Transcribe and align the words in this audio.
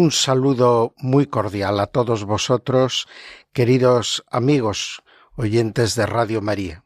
Un 0.00 0.12
saludo 0.12 0.94
muy 0.96 1.26
cordial 1.26 1.78
a 1.78 1.86
todos 1.86 2.24
vosotros, 2.24 3.06
queridos 3.52 4.24
amigos 4.30 5.02
oyentes 5.36 5.94
de 5.94 6.06
Radio 6.06 6.40
María. 6.40 6.84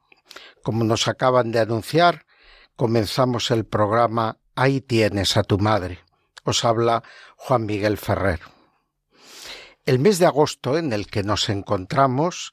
Como 0.64 0.82
nos 0.82 1.06
acaban 1.06 1.52
de 1.52 1.60
anunciar, 1.60 2.26
comenzamos 2.74 3.52
el 3.52 3.66
programa 3.66 4.38
Ahí 4.56 4.80
tienes 4.80 5.36
a 5.36 5.44
tu 5.44 5.60
madre. 5.60 6.00
Os 6.42 6.64
habla 6.64 7.04
Juan 7.36 7.66
Miguel 7.66 7.98
Ferrer. 7.98 8.40
El 9.86 10.00
mes 10.00 10.18
de 10.18 10.26
agosto 10.26 10.76
en 10.76 10.92
el 10.92 11.06
que 11.06 11.22
nos 11.22 11.48
encontramos 11.48 12.52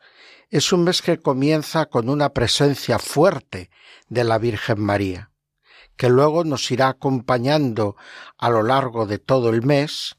es 0.51 0.71
un 0.71 0.83
mes 0.83 1.01
que 1.01 1.17
comienza 1.17 1.87
con 1.87 2.07
una 2.07 2.33
presencia 2.33 2.99
fuerte 2.99 3.71
de 4.09 4.23
la 4.23 4.37
Virgen 4.37 4.79
María, 4.79 5.31
que 5.97 6.09
luego 6.09 6.43
nos 6.43 6.69
irá 6.69 6.89
acompañando 6.89 7.95
a 8.37 8.51
lo 8.51 8.61
largo 8.61 9.07
de 9.07 9.17
todo 9.17 9.49
el 9.49 9.63
mes, 9.63 10.17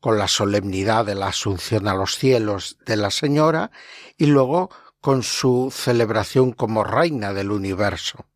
con 0.00 0.18
la 0.18 0.28
solemnidad 0.28 1.04
de 1.04 1.14
la 1.14 1.28
Asunción 1.28 1.86
a 1.86 1.94
los 1.94 2.16
cielos 2.16 2.78
de 2.86 2.96
la 2.96 3.10
Señora 3.10 3.70
y 4.16 4.26
luego 4.26 4.70
con 5.00 5.22
su 5.22 5.72
celebración 5.74 6.52
como 6.52 6.84
Reina 6.84 7.32
del 7.32 7.50
Universo. 7.50 8.26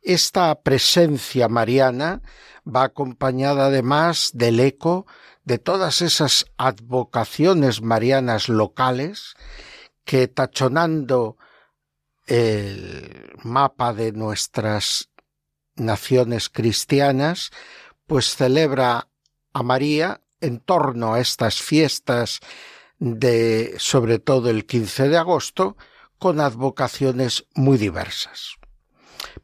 Esta 0.00 0.60
presencia 0.62 1.48
mariana 1.48 2.22
va 2.66 2.84
acompañada 2.84 3.66
además 3.66 4.30
del 4.34 4.60
eco 4.60 5.06
de 5.44 5.58
todas 5.58 6.02
esas 6.02 6.46
advocaciones 6.56 7.82
marianas 7.82 8.48
locales 8.48 9.34
que 10.04 10.28
tachonando 10.28 11.36
el 12.26 13.32
mapa 13.42 13.92
de 13.92 14.12
nuestras 14.12 15.10
naciones 15.74 16.48
cristianas, 16.48 17.50
pues 18.06 18.36
celebra 18.36 19.08
a 19.52 19.62
María 19.62 20.21
en 20.42 20.60
torno 20.60 21.14
a 21.14 21.20
estas 21.20 21.62
fiestas 21.62 22.40
de 22.98 23.74
sobre 23.78 24.18
todo 24.18 24.50
el 24.50 24.66
15 24.66 25.08
de 25.08 25.16
agosto 25.16 25.76
con 26.18 26.40
advocaciones 26.40 27.46
muy 27.54 27.78
diversas. 27.78 28.56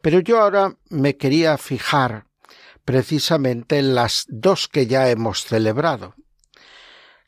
Pero 0.00 0.20
yo 0.20 0.40
ahora 0.40 0.76
me 0.90 1.16
quería 1.16 1.56
fijar 1.58 2.26
precisamente 2.84 3.78
en 3.78 3.94
las 3.94 4.26
dos 4.28 4.68
que 4.68 4.86
ya 4.86 5.10
hemos 5.10 5.44
celebrado. 5.44 6.14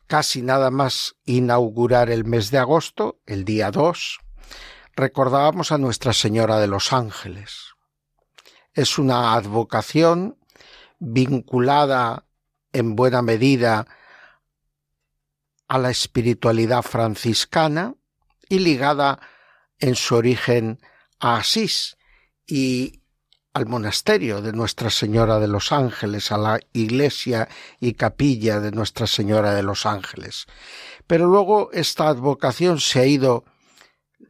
Casi 0.06 0.42
nada 0.42 0.70
más 0.70 1.16
inaugurar 1.24 2.10
el 2.10 2.24
mes 2.24 2.50
de 2.50 2.58
agosto, 2.58 3.20
el 3.26 3.44
día 3.44 3.70
2, 3.70 4.18
recordábamos 4.96 5.72
a 5.72 5.78
Nuestra 5.78 6.12
Señora 6.12 6.58
de 6.58 6.66
los 6.66 6.92
Ángeles. 6.92 7.74
Es 8.72 8.98
una 8.98 9.34
advocación 9.34 10.38
vinculada 10.98 12.24
en 12.72 12.96
buena 12.96 13.22
medida 13.22 13.86
a 15.68 15.78
la 15.78 15.90
espiritualidad 15.90 16.82
franciscana 16.82 17.94
y 18.48 18.58
ligada 18.58 19.20
en 19.78 19.94
su 19.94 20.16
origen 20.16 20.81
a 21.20 21.36
Asís 21.36 21.97
y 22.47 23.00
al 23.53 23.66
monasterio 23.66 24.42
de 24.42 24.53
Nuestra 24.53 24.91
Señora 24.91 25.38
de 25.41 25.48
los 25.48 25.72
Ángeles, 25.72 26.31
a 26.31 26.38
la 26.38 26.60
iglesia 26.72 27.48
y 27.81 27.94
capilla 27.94 28.60
de 28.60 28.70
Nuestra 28.70 29.06
Señora 29.06 29.54
de 29.54 29.62
los 29.62 29.87
Ángeles. 29.87 30.47
Pero 31.06 31.26
luego 31.26 31.70
esta 31.72 32.08
advocación 32.08 32.81
se 32.81 33.00
ha 33.00 33.06
ido 33.06 33.44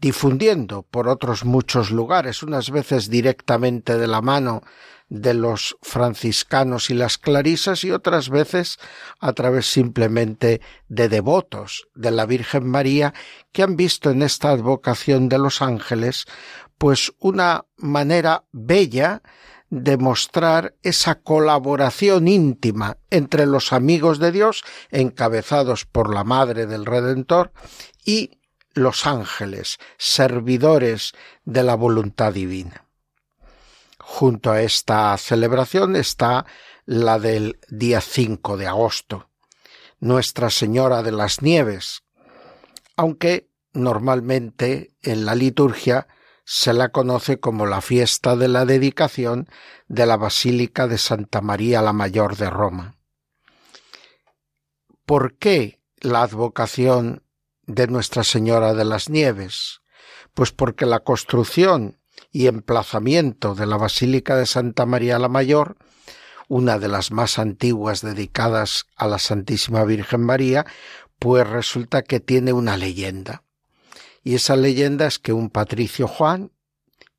difundiendo 0.01 0.83
por 0.83 1.09
otros 1.09 1.45
muchos 1.45 1.91
lugares, 1.91 2.43
unas 2.43 2.71
veces 2.71 3.11
directamente 3.11 3.99
de 3.99 4.07
la 4.07 4.23
mano 4.23 4.63
de 5.11 5.35
los 5.35 5.77
franciscanos 5.83 6.89
y 6.89 6.95
las 6.95 7.19
clarisas 7.19 7.85
y 7.85 7.91
otras 7.91 8.31
veces 8.31 8.79
a 9.19 9.33
través 9.33 9.67
simplemente 9.67 10.63
de 10.89 11.09
devotos 11.09 11.89
de 11.95 12.13
la 12.13 12.25
Virgen 12.25 12.67
María 12.67 13.13
que 13.53 13.65
han 13.65 13.77
visto 13.77 14.11
en 14.11 14.23
esta 14.23 14.51
advocación 14.51 15.29
de 15.29 15.39
los 15.39 15.61
ángeles 15.61 16.27
pues 16.79 17.13
una 17.19 17.67
manera 17.77 18.45
bella 18.53 19.21
de 19.69 19.97
mostrar 19.97 20.75
esa 20.83 21.17
colaboración 21.17 22.27
íntima 22.27 22.99
entre 23.11 23.47
los 23.47 23.73
amigos 23.73 24.19
de 24.19 24.33
Dios, 24.33 24.65
encabezados 24.91 25.85
por 25.87 26.13
la 26.13 26.25
Madre 26.25 26.67
del 26.67 26.87
Redentor, 26.87 27.53
y 28.05 28.39
los 28.73 29.07
ángeles, 29.07 29.79
servidores 29.99 31.13
de 31.45 31.63
la 31.63 31.75
voluntad 31.75 32.33
divina. 32.33 32.90
Junto 34.13 34.51
a 34.51 34.61
esta 34.61 35.17
celebración 35.17 35.95
está 35.95 36.45
la 36.85 37.21
del 37.21 37.61
día 37.69 38.01
5 38.01 38.57
de 38.57 38.67
agosto, 38.67 39.31
Nuestra 40.01 40.51
Señora 40.51 41.03
de 41.03 41.13
las 41.13 41.43
Nieves, 41.43 42.03
aunque 42.97 43.49
normalmente 43.73 44.97
en 45.01 45.25
la 45.25 45.37
liturgia 45.37 46.09
se 46.45 46.73
la 46.73 46.89
conoce 46.89 47.39
como 47.39 47.67
la 47.67 47.81
fiesta 47.81 48.35
de 48.35 48.49
la 48.49 48.65
dedicación 48.65 49.49
de 49.87 50.05
la 50.07 50.17
Basílica 50.17 50.89
de 50.89 50.99
Santa 50.99 51.41
María 51.41 51.81
la 51.81 51.93
Mayor 51.93 52.37
de 52.37 52.51
Roma. 52.51 52.99
¿Por 55.07 55.39
qué 55.39 55.81
la 56.01 56.23
advocación 56.23 57.23
de 57.63 57.87
Nuestra 57.87 58.25
Señora 58.25 58.75
de 58.75 58.85
las 58.85 59.09
Nieves? 59.09 59.81
Pues 60.35 60.51
porque 60.51 60.85
la 60.85 61.01
construcción 61.01 62.00
y 62.33 62.47
emplazamiento 62.47 63.55
de 63.55 63.67
la 63.67 63.77
Basílica 63.77 64.37
de 64.37 64.47
Santa 64.47 64.87
María 64.87 65.19
la 65.19 65.29
Mayor, 65.29 65.77
una 66.49 66.79
de 66.79 66.89
las 66.89 67.11
más 67.13 67.39
antiguas 67.39 68.03
dedicadas 68.03 68.87
a 68.97 69.07
la 69.07 69.19
Santísima 69.19 69.85
Virgen 69.85 70.23
María, 70.23 70.67
pues 71.19 71.49
resulta 71.49 72.03
que 72.03 72.21
tiene 72.21 72.53
una 72.53 72.77
leyenda. 72.77 73.45
Y 74.25 74.35
esa 74.35 74.57
leyenda 74.57 75.07
es 75.07 75.19
que 75.19 75.33
un 75.33 75.51
patricio 75.51 76.09
Juan 76.09 76.51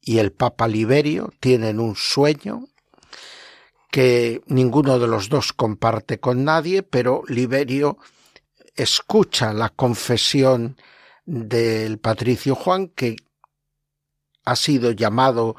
y 0.01 0.17
el 0.17 0.31
Papa 0.31 0.67
Liberio 0.67 1.31
tienen 1.39 1.79
un 1.79 1.95
sueño 1.95 2.67
que 3.91 4.41
ninguno 4.47 4.99
de 4.99 5.07
los 5.07 5.29
dos 5.29 5.53
comparte 5.53 6.19
con 6.19 6.43
nadie, 6.43 6.81
pero 6.81 7.23
Liberio 7.27 7.97
escucha 8.75 9.53
la 9.53 9.69
confesión 9.69 10.77
del 11.25 11.99
patricio 11.99 12.55
Juan 12.55 12.87
que 12.87 13.17
ha 14.45 14.55
sido 14.55 14.91
llamado 14.91 15.55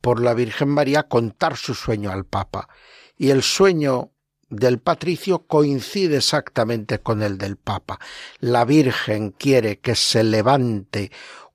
por 0.00 0.20
la 0.20 0.34
Virgen 0.34 0.68
María 0.68 1.00
a 1.00 1.08
contar 1.08 1.56
su 1.56 1.74
sueño 1.74 2.10
al 2.10 2.24
Papa. 2.24 2.68
Y 3.16 3.30
el 3.30 3.42
sueño 3.42 4.12
del 4.50 4.78
patricio 4.78 5.46
coincide 5.46 6.18
exactamente 6.18 6.98
con 6.98 7.22
el 7.22 7.38
del 7.38 7.56
Papa. 7.56 7.98
La 8.38 8.64
Virgen 8.64 9.30
quiere 9.30 9.80
que 9.80 9.94
se 9.94 10.22
levante 10.22 11.10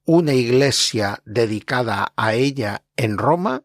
una 0.06 0.34
iglesia 0.34 1.22
dedicada 1.25 2.13
a 2.16 2.34
ella 2.34 2.84
en 2.97 3.17
Roma, 3.17 3.63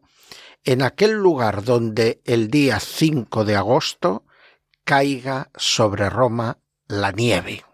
en 0.63 0.81
aquel 0.83 1.13
lugar 1.13 1.63
donde 1.63 2.21
el 2.25 2.49
día 2.49 2.79
5 2.79 3.45
de 3.45 3.55
agosto 3.55 4.25
caiga 4.83 5.49
sobre 5.55 6.09
Roma 6.09 6.59
la 6.87 7.11
nieve. 7.11 7.65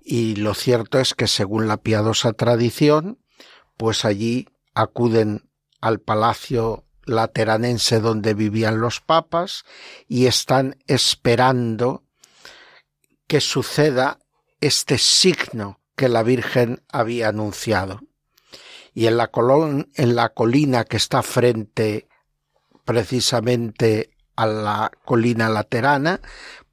Y 0.00 0.36
lo 0.36 0.54
cierto 0.54 1.00
es 1.00 1.14
que 1.14 1.26
según 1.26 1.66
la 1.66 1.78
piadosa 1.78 2.32
tradición, 2.32 3.18
pues 3.76 4.04
allí 4.04 4.48
acuden 4.74 5.50
al 5.80 6.00
palacio 6.00 6.84
lateranense 7.04 8.00
donde 8.00 8.34
vivían 8.34 8.80
los 8.80 9.00
papas 9.00 9.64
y 10.08 10.26
están 10.26 10.76
esperando 10.86 12.04
que 13.26 13.40
suceda 13.40 14.18
este 14.60 14.98
signo 14.98 15.80
que 15.94 16.08
la 16.08 16.22
Virgen 16.22 16.82
había 16.88 17.28
anunciado. 17.28 18.00
Y 18.92 19.06
en 19.06 19.16
la, 19.16 19.30
en 19.94 20.16
la 20.16 20.30
colina 20.30 20.84
que 20.84 20.96
está 20.96 21.22
frente 21.22 22.08
precisamente 22.84 24.10
a 24.36 24.46
la 24.46 24.90
colina 25.04 25.48
laterana, 25.48 26.20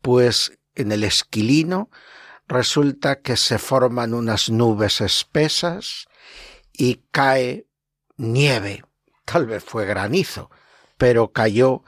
pues 0.01 0.57
en 0.75 0.91
el 0.91 1.03
esquilino 1.03 1.89
resulta 2.47 3.21
que 3.21 3.37
se 3.37 3.57
forman 3.57 4.13
unas 4.13 4.49
nubes 4.49 5.01
espesas 5.01 6.07
y 6.73 7.03
cae 7.11 7.67
nieve 8.17 8.83
tal 9.25 9.45
vez 9.45 9.63
fue 9.63 9.85
granizo, 9.85 10.49
pero 10.97 11.31
cayó 11.31 11.83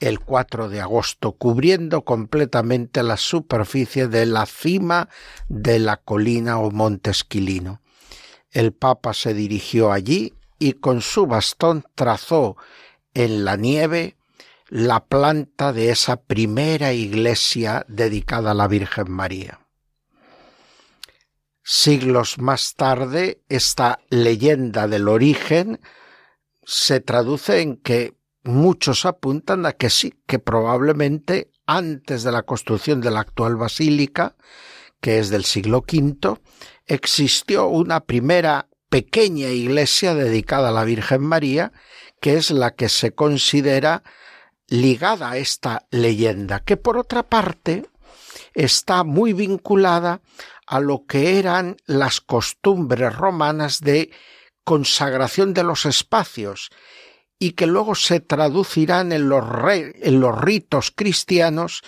el 0.00 0.20
4 0.20 0.68
de 0.68 0.80
agosto, 0.80 1.32
cubriendo 1.32 2.04
completamente 2.04 3.02
la 3.02 3.16
superficie 3.16 4.08
de 4.08 4.26
la 4.26 4.46
cima 4.46 5.08
de 5.48 5.78
la 5.78 5.96
colina 5.96 6.58
o 6.58 6.70
monte 6.70 7.10
Esquilino. 7.10 7.80
El 8.50 8.72
Papa 8.72 9.14
se 9.14 9.34
dirigió 9.34 9.92
allí 9.92 10.34
y 10.58 10.74
con 10.74 11.00
su 11.00 11.26
bastón 11.26 11.84
trazó 11.94 12.56
en 13.14 13.44
la 13.44 13.56
nieve 13.56 14.16
la 14.68 15.04
planta 15.04 15.72
de 15.72 15.90
esa 15.90 16.16
primera 16.16 16.92
iglesia 16.92 17.84
dedicada 17.88 18.50
a 18.50 18.54
la 18.54 18.68
Virgen 18.68 19.10
María. 19.10 19.65
Siglos 21.68 22.38
más 22.38 22.76
tarde, 22.76 23.42
esta 23.48 23.98
leyenda 24.08 24.86
del 24.86 25.08
origen 25.08 25.80
se 26.64 27.00
traduce 27.00 27.60
en 27.60 27.76
que 27.76 28.14
muchos 28.44 29.04
apuntan 29.04 29.66
a 29.66 29.72
que 29.72 29.90
sí, 29.90 30.14
que 30.28 30.38
probablemente 30.38 31.50
antes 31.66 32.22
de 32.22 32.30
la 32.30 32.44
construcción 32.44 33.00
de 33.00 33.10
la 33.10 33.18
actual 33.18 33.56
basílica, 33.56 34.36
que 35.00 35.18
es 35.18 35.28
del 35.28 35.44
siglo 35.44 35.78
V, 35.78 36.38
existió 36.86 37.66
una 37.66 37.98
primera 37.98 38.68
pequeña 38.88 39.48
iglesia 39.48 40.14
dedicada 40.14 40.68
a 40.68 40.72
la 40.72 40.84
Virgen 40.84 41.22
María, 41.22 41.72
que 42.20 42.36
es 42.36 42.52
la 42.52 42.76
que 42.76 42.88
se 42.88 43.12
considera 43.12 44.04
ligada 44.68 45.32
a 45.32 45.38
esta 45.38 45.88
leyenda, 45.90 46.60
que 46.60 46.76
por 46.76 46.96
otra 46.96 47.24
parte 47.24 47.90
está 48.54 49.02
muy 49.02 49.32
vinculada 49.32 50.20
a 50.66 50.80
lo 50.80 51.06
que 51.06 51.38
eran 51.38 51.76
las 51.86 52.20
costumbres 52.20 53.14
romanas 53.14 53.80
de 53.80 54.10
consagración 54.64 55.54
de 55.54 55.62
los 55.62 55.86
espacios 55.86 56.70
y 57.38 57.52
que 57.52 57.66
luego 57.66 57.94
se 57.94 58.20
traducirán 58.20 59.12
en 59.12 59.28
los, 59.28 59.44
ritos 60.40 60.90
cristianos 60.90 61.82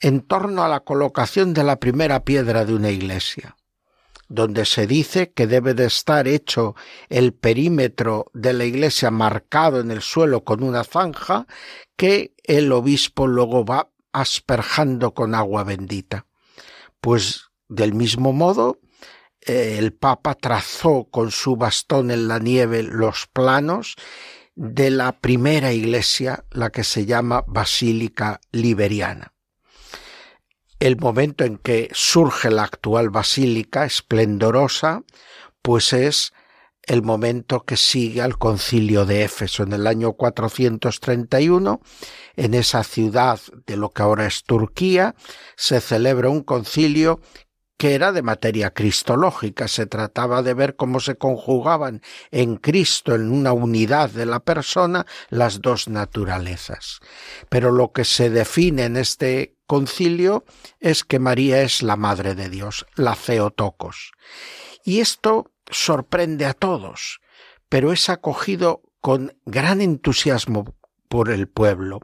en 0.00 0.20
torno 0.20 0.62
a 0.62 0.68
la 0.68 0.80
colocación 0.80 1.54
de 1.54 1.64
la 1.64 1.76
primera 1.76 2.24
piedra 2.24 2.64
de 2.64 2.74
una 2.74 2.90
iglesia, 2.90 3.56
donde 4.28 4.64
se 4.64 4.86
dice 4.86 5.32
que 5.32 5.46
debe 5.46 5.74
de 5.74 5.86
estar 5.86 6.28
hecho 6.28 6.74
el 7.08 7.32
perímetro 7.34 8.30
de 8.32 8.52
la 8.52 8.64
iglesia 8.64 9.10
marcado 9.10 9.80
en 9.80 9.90
el 9.90 10.02
suelo 10.02 10.44
con 10.44 10.62
una 10.62 10.84
zanja 10.84 11.46
que 11.96 12.34
el 12.44 12.72
obispo 12.72 13.26
luego 13.26 13.64
va 13.64 13.90
asperjando 14.12 15.12
con 15.12 15.34
agua 15.34 15.64
bendita. 15.64 16.26
Pues 17.00 17.45
del 17.68 17.94
mismo 17.94 18.32
modo, 18.32 18.80
eh, 19.40 19.76
el 19.78 19.92
Papa 19.92 20.34
trazó 20.34 21.08
con 21.10 21.30
su 21.30 21.56
bastón 21.56 22.10
en 22.10 22.28
la 22.28 22.38
nieve 22.38 22.82
los 22.82 23.26
planos 23.32 23.96
de 24.54 24.90
la 24.90 25.20
primera 25.20 25.72
iglesia, 25.72 26.44
la 26.50 26.70
que 26.70 26.82
se 26.82 27.04
llama 27.04 27.44
Basílica 27.46 28.40
Liberiana. 28.52 29.32
El 30.78 30.96
momento 30.96 31.44
en 31.44 31.58
que 31.58 31.88
surge 31.92 32.50
la 32.50 32.64
actual 32.64 33.10
basílica 33.10 33.84
esplendorosa, 33.84 35.04
pues 35.62 35.92
es 35.92 36.32
el 36.82 37.02
momento 37.02 37.64
que 37.64 37.76
sigue 37.76 38.22
al 38.22 38.38
concilio 38.38 39.04
de 39.04 39.24
Éfeso 39.24 39.64
en 39.64 39.72
el 39.72 39.86
año 39.86 40.12
431. 40.12 41.80
En 42.36 42.54
esa 42.54 42.84
ciudad 42.84 43.40
de 43.66 43.76
lo 43.76 43.90
que 43.90 44.02
ahora 44.02 44.26
es 44.26 44.44
Turquía 44.44 45.14
se 45.56 45.80
celebra 45.80 46.28
un 46.28 46.42
concilio 46.42 47.20
que 47.76 47.94
era 47.94 48.12
de 48.12 48.22
materia 48.22 48.72
cristológica. 48.72 49.68
Se 49.68 49.86
trataba 49.86 50.42
de 50.42 50.54
ver 50.54 50.76
cómo 50.76 51.00
se 51.00 51.16
conjugaban 51.16 52.02
en 52.30 52.56
Cristo, 52.56 53.14
en 53.14 53.30
una 53.30 53.52
unidad 53.52 54.10
de 54.10 54.26
la 54.26 54.40
persona, 54.40 55.06
las 55.28 55.60
dos 55.60 55.88
naturalezas. 55.88 57.00
Pero 57.48 57.70
lo 57.70 57.92
que 57.92 58.04
se 58.04 58.30
define 58.30 58.84
en 58.84 58.96
este 58.96 59.56
concilio 59.66 60.44
es 60.80 61.04
que 61.04 61.18
María 61.18 61.62
es 61.62 61.82
la 61.82 61.96
Madre 61.96 62.34
de 62.34 62.48
Dios, 62.48 62.86
la 62.94 63.14
Theotokos. 63.14 64.12
Y 64.84 65.00
esto 65.00 65.50
sorprende 65.70 66.46
a 66.46 66.54
todos, 66.54 67.20
pero 67.68 67.92
es 67.92 68.08
acogido 68.08 68.82
con 69.00 69.36
gran 69.44 69.80
entusiasmo 69.80 70.75
por 71.08 71.30
el 71.30 71.48
pueblo, 71.48 72.00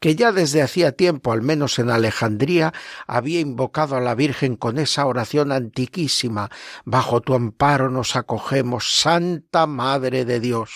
que 0.00 0.14
ya 0.14 0.32
desde 0.32 0.62
hacía 0.62 0.92
tiempo, 0.92 1.32
al 1.32 1.42
menos 1.42 1.78
en 1.78 1.90
Alejandría, 1.90 2.72
había 3.06 3.40
invocado 3.40 3.96
a 3.96 4.00
la 4.00 4.14
Virgen 4.14 4.56
con 4.56 4.78
esa 4.78 5.06
oración 5.06 5.52
antiquísima 5.52 6.50
Bajo 6.84 7.20
tu 7.20 7.34
amparo 7.34 7.90
nos 7.90 8.16
acogemos, 8.16 8.94
Santa 8.94 9.66
Madre 9.66 10.24
de 10.24 10.40
Dios. 10.40 10.70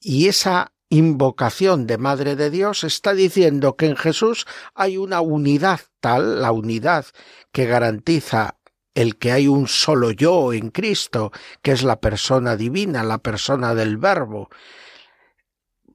Y 0.00 0.28
esa 0.28 0.72
invocación 0.90 1.86
de 1.86 1.98
Madre 1.98 2.36
de 2.36 2.50
Dios 2.50 2.84
está 2.84 3.14
diciendo 3.14 3.76
que 3.76 3.86
en 3.86 3.96
Jesús 3.96 4.46
hay 4.74 4.96
una 4.96 5.20
unidad 5.20 5.80
tal, 6.00 6.40
la 6.42 6.52
unidad 6.52 7.06
que 7.52 7.66
garantiza 7.66 8.58
el 8.94 9.16
que 9.16 9.32
hay 9.32 9.48
un 9.48 9.66
solo 9.66 10.12
yo 10.12 10.52
en 10.52 10.70
Cristo, 10.70 11.32
que 11.62 11.72
es 11.72 11.82
la 11.82 12.00
persona 12.00 12.56
divina, 12.56 13.02
la 13.02 13.18
persona 13.18 13.74
del 13.74 13.96
Verbo, 13.96 14.50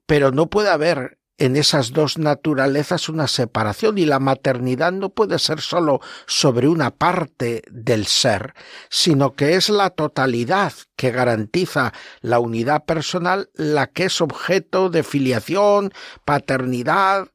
pero 0.09 0.31
no 0.31 0.49
puede 0.49 0.71
haber 0.71 1.19
en 1.37 1.55
esas 1.55 1.93
dos 1.93 2.17
naturalezas 2.17 3.09
una 3.09 3.27
separación 3.27 3.99
y 3.99 4.07
la 4.07 4.17
maternidad 4.17 4.91
no 4.91 5.11
puede 5.11 5.37
ser 5.37 5.61
sólo 5.61 6.01
sobre 6.25 6.67
una 6.67 6.89
parte 6.89 7.61
del 7.69 8.07
ser, 8.07 8.55
sino 8.89 9.35
que 9.35 9.53
es 9.53 9.69
la 9.69 9.91
totalidad 9.91 10.73
que 10.95 11.11
garantiza 11.11 11.93
la 12.21 12.39
unidad 12.39 12.85
personal 12.85 13.51
la 13.53 13.85
que 13.85 14.05
es 14.05 14.19
objeto 14.19 14.89
de 14.89 15.03
filiación, 15.03 15.93
paternidad 16.25 17.27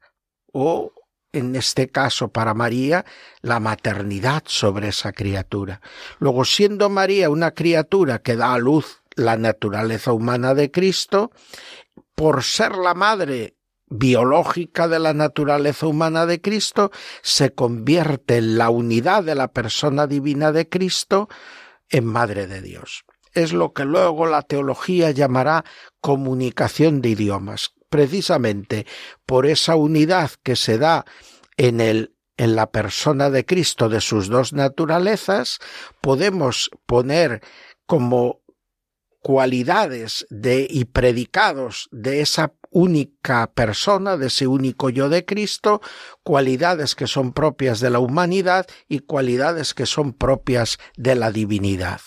o 0.53 0.93
en 1.33 1.55
este 1.55 1.89
caso 1.89 2.29
para 2.29 2.55
María, 2.55 3.05
la 3.41 3.61
maternidad 3.61 4.43
sobre 4.47 4.89
esa 4.89 5.13
criatura. 5.13 5.81
Luego, 6.19 6.45
siendo 6.45 6.91
María 6.91 7.31
una 7.31 7.53
criatura 7.53 8.19
que 8.19 8.35
da 8.35 8.55
a 8.55 8.59
luz 8.59 9.01
la 9.17 9.37
naturaleza 9.37 10.13
humana 10.13 10.55
de 10.55 10.71
Cristo, 10.71 11.31
por 12.15 12.43
ser 12.43 12.77
la 12.77 12.95
madre 12.95 13.57
biológica 13.87 14.89
de 14.89 14.99
la 14.99 15.15
naturaleza 15.15 15.87
humana 15.87 16.27
de 16.27 16.41
Cristo, 16.41 16.91
se 17.23 17.53
convierte 17.55 18.39
en 18.39 18.59
la 18.59 18.71
unidad 18.71 19.25
de 19.25 19.35
la 19.35 19.49
persona 19.49 20.07
divina 20.07 20.53
de 20.53 20.69
Cristo 20.69 21.29
en 21.91 22.05
Madre 22.07 22.47
de 22.47 22.61
Dios. 22.61 23.05
Es 23.33 23.53
lo 23.53 23.73
que 23.73 23.85
luego 23.85 24.27
la 24.27 24.43
teología 24.43 25.11
llamará 25.11 25.65
comunicación 26.01 27.03
de 27.03 27.11
idiomas, 27.11 27.75
precisamente 27.89 28.87
por 29.27 29.47
esa 29.47 29.77
unidad 29.77 30.31
que 30.43 30.57
se 30.57 30.79
da 30.79 31.05
en 31.57 31.81
el 31.81 32.15
en 32.37 32.57
la 32.57 32.71
persona 32.71 33.31
de 33.31 33.47
Cristo 33.47 33.89
de 33.89 34.01
sus 34.01 34.29
dos 34.29 34.53
naturalezas, 34.53 35.59
podemos 36.01 36.71
poner 36.87 37.43
como 37.87 38.41
cualidades 39.25 40.27
de 40.29 40.67
y 40.69 40.85
predicados 40.85 41.89
de 41.91 42.21
esa 42.21 42.53
única 42.69 43.51
persona, 43.55 44.19
de 44.19 44.27
ese 44.27 44.47
único 44.47 44.91
yo 44.91 45.09
de 45.09 45.25
Cristo, 45.25 45.81
cualidades 46.23 46.95
que 46.95 47.07
son 47.07 47.33
propias 47.33 47.81
de 47.81 47.89
la 47.89 48.01
humanidad 48.01 48.67
y 48.87 48.99
cualidades 48.99 49.73
que 49.73 49.87
son 49.87 50.13
propias 50.13 50.79
de 50.99 51.15
la 51.15 51.33
divinidad. 51.33 52.03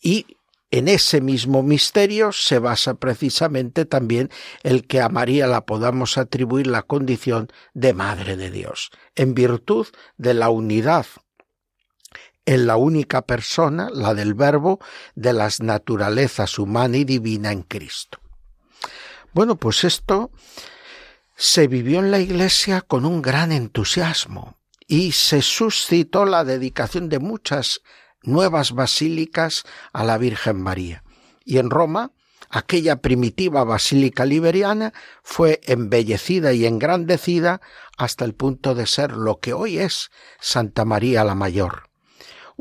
Y 0.00 0.38
en 0.70 0.86
ese 0.86 1.20
mismo 1.20 1.64
misterio 1.64 2.30
se 2.30 2.60
basa 2.60 2.94
precisamente 2.94 3.84
también 3.84 4.30
el 4.62 4.86
que 4.86 5.00
a 5.00 5.08
María 5.08 5.48
la 5.48 5.66
podamos 5.66 6.18
atribuir 6.18 6.68
la 6.68 6.82
condición 6.82 7.48
de 7.74 7.94
Madre 7.94 8.36
de 8.36 8.52
Dios, 8.52 8.92
en 9.16 9.34
virtud 9.34 9.88
de 10.18 10.34
la 10.34 10.50
unidad 10.50 11.06
en 12.44 12.66
la 12.66 12.76
única 12.76 13.22
persona, 13.22 13.88
la 13.92 14.14
del 14.14 14.34
Verbo, 14.34 14.80
de 15.14 15.32
las 15.32 15.60
naturalezas 15.60 16.58
humana 16.58 16.96
y 16.96 17.04
divina 17.04 17.52
en 17.52 17.62
Cristo. 17.62 18.18
Bueno, 19.32 19.56
pues 19.56 19.84
esto 19.84 20.30
se 21.36 21.68
vivió 21.68 22.00
en 22.00 22.10
la 22.10 22.18
Iglesia 22.18 22.80
con 22.82 23.04
un 23.04 23.22
gran 23.22 23.52
entusiasmo 23.52 24.58
y 24.86 25.12
se 25.12 25.40
suscitó 25.40 26.24
la 26.24 26.44
dedicación 26.44 27.08
de 27.08 27.18
muchas 27.18 27.80
nuevas 28.22 28.72
basílicas 28.72 29.64
a 29.92 30.04
la 30.04 30.18
Virgen 30.18 30.60
María. 30.60 31.02
Y 31.44 31.58
en 31.58 31.70
Roma, 31.70 32.12
aquella 32.50 33.00
primitiva 33.00 33.64
basílica 33.64 34.26
liberiana 34.26 34.92
fue 35.22 35.60
embellecida 35.64 36.52
y 36.52 36.66
engrandecida 36.66 37.60
hasta 37.96 38.24
el 38.24 38.34
punto 38.34 38.74
de 38.74 38.86
ser 38.86 39.12
lo 39.12 39.40
que 39.40 39.54
hoy 39.54 39.78
es 39.78 40.10
Santa 40.40 40.84
María 40.84 41.24
la 41.24 41.34
Mayor 41.34 41.91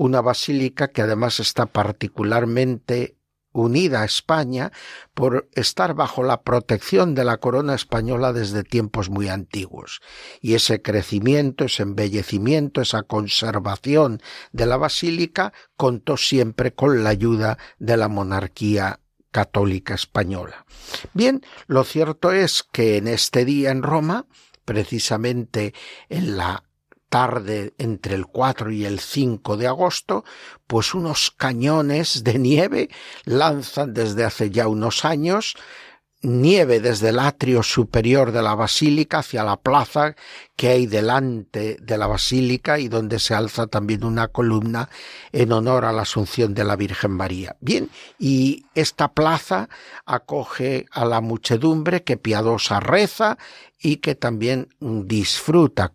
una 0.01 0.21
basílica 0.21 0.87
que 0.87 1.03
además 1.03 1.39
está 1.39 1.67
particularmente 1.67 3.17
unida 3.51 4.01
a 4.01 4.05
España 4.05 4.71
por 5.13 5.47
estar 5.53 5.93
bajo 5.93 6.23
la 6.23 6.41
protección 6.41 7.13
de 7.13 7.23
la 7.23 7.37
corona 7.37 7.75
española 7.75 8.33
desde 8.33 8.63
tiempos 8.63 9.11
muy 9.11 9.27
antiguos. 9.27 10.01
Y 10.41 10.55
ese 10.55 10.81
crecimiento, 10.81 11.65
ese 11.65 11.83
embellecimiento, 11.83 12.81
esa 12.81 13.03
conservación 13.03 14.23
de 14.51 14.65
la 14.65 14.77
basílica 14.77 15.53
contó 15.77 16.17
siempre 16.17 16.73
con 16.73 17.03
la 17.03 17.11
ayuda 17.11 17.59
de 17.77 17.95
la 17.95 18.07
monarquía 18.07 19.01
católica 19.29 19.93
española. 19.93 20.65
Bien, 21.13 21.43
lo 21.67 21.83
cierto 21.83 22.31
es 22.31 22.63
que 22.63 22.97
en 22.97 23.07
este 23.07 23.45
día 23.45 23.69
en 23.69 23.83
Roma, 23.83 24.25
precisamente 24.65 25.75
en 26.09 26.37
la 26.37 26.63
tarde 27.11 27.73
entre 27.77 28.15
el 28.15 28.25
4 28.25 28.71
y 28.71 28.85
el 28.85 29.01
5 29.01 29.57
de 29.57 29.67
agosto, 29.67 30.23
pues 30.65 30.93
unos 30.93 31.29
cañones 31.29 32.23
de 32.23 32.39
nieve 32.39 32.89
lanzan 33.25 33.93
desde 33.93 34.23
hace 34.23 34.49
ya 34.49 34.69
unos 34.69 35.03
años 35.03 35.57
nieve 36.21 36.79
desde 36.79 37.09
el 37.09 37.19
atrio 37.19 37.63
superior 37.63 38.31
de 38.31 38.43
la 38.43 38.53
basílica 38.55 39.19
hacia 39.19 39.43
la 39.43 39.57
plaza 39.57 40.15
que 40.55 40.69
hay 40.69 40.85
delante 40.85 41.77
de 41.81 41.97
la 41.97 42.07
basílica 42.07 42.79
y 42.79 42.87
donde 42.87 43.19
se 43.19 43.33
alza 43.33 43.67
también 43.67 44.03
una 44.03 44.27
columna 44.27 44.89
en 45.31 45.51
honor 45.51 45.85
a 45.85 45.91
la 45.91 46.03
Asunción 46.03 46.53
de 46.53 46.63
la 46.63 46.75
Virgen 46.75 47.11
María. 47.11 47.55
Bien, 47.59 47.89
y 48.19 48.65
esta 48.75 49.13
plaza 49.13 49.67
acoge 50.05 50.85
a 50.91 51.05
la 51.05 51.21
muchedumbre 51.21 52.03
que 52.03 52.17
piadosa 52.17 52.79
reza 52.79 53.37
y 53.79 53.97
que 53.97 54.13
también 54.13 54.69
disfruta 54.79 55.93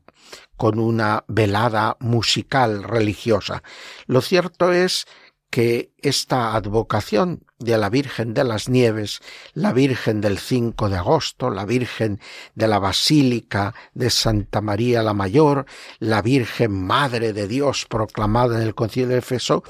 con 0.57 0.79
una 0.79 1.25
velada 1.29 1.97
musical 2.01 2.83
religiosa. 2.83 3.63
Lo 4.07 4.21
cierto 4.21 4.73
es 4.73 5.07
que 5.51 5.93
esta 5.99 6.55
advocación 6.55 7.45
de 7.59 7.79
la 7.79 7.89
Virgen 7.89 8.35
de 8.35 8.45
las 8.45 8.69
Nieves, 8.69 9.21
la 9.55 9.73
Virgen 9.73 10.21
del 10.21 10.39
5 10.39 10.91
de 10.91 10.97
agosto, 10.97 11.51
la 11.51 11.65
Virgen 11.65 12.21
de 12.55 12.69
la 12.69 12.79
Basílica 12.79 13.75
de 13.95 14.11
Santa 14.11 14.61
María 14.61 15.03
la 15.03 15.15
Mayor, 15.15 15.67
la 15.99 16.21
Virgen 16.21 16.73
Madre 16.73 17.33
de 17.33 17.49
Dios 17.49 17.87
proclamada 17.89 18.57
en 18.57 18.63
el 18.63 18.75
Concilio 18.75 19.09
de 19.09 19.19
Efeso, 19.19 19.63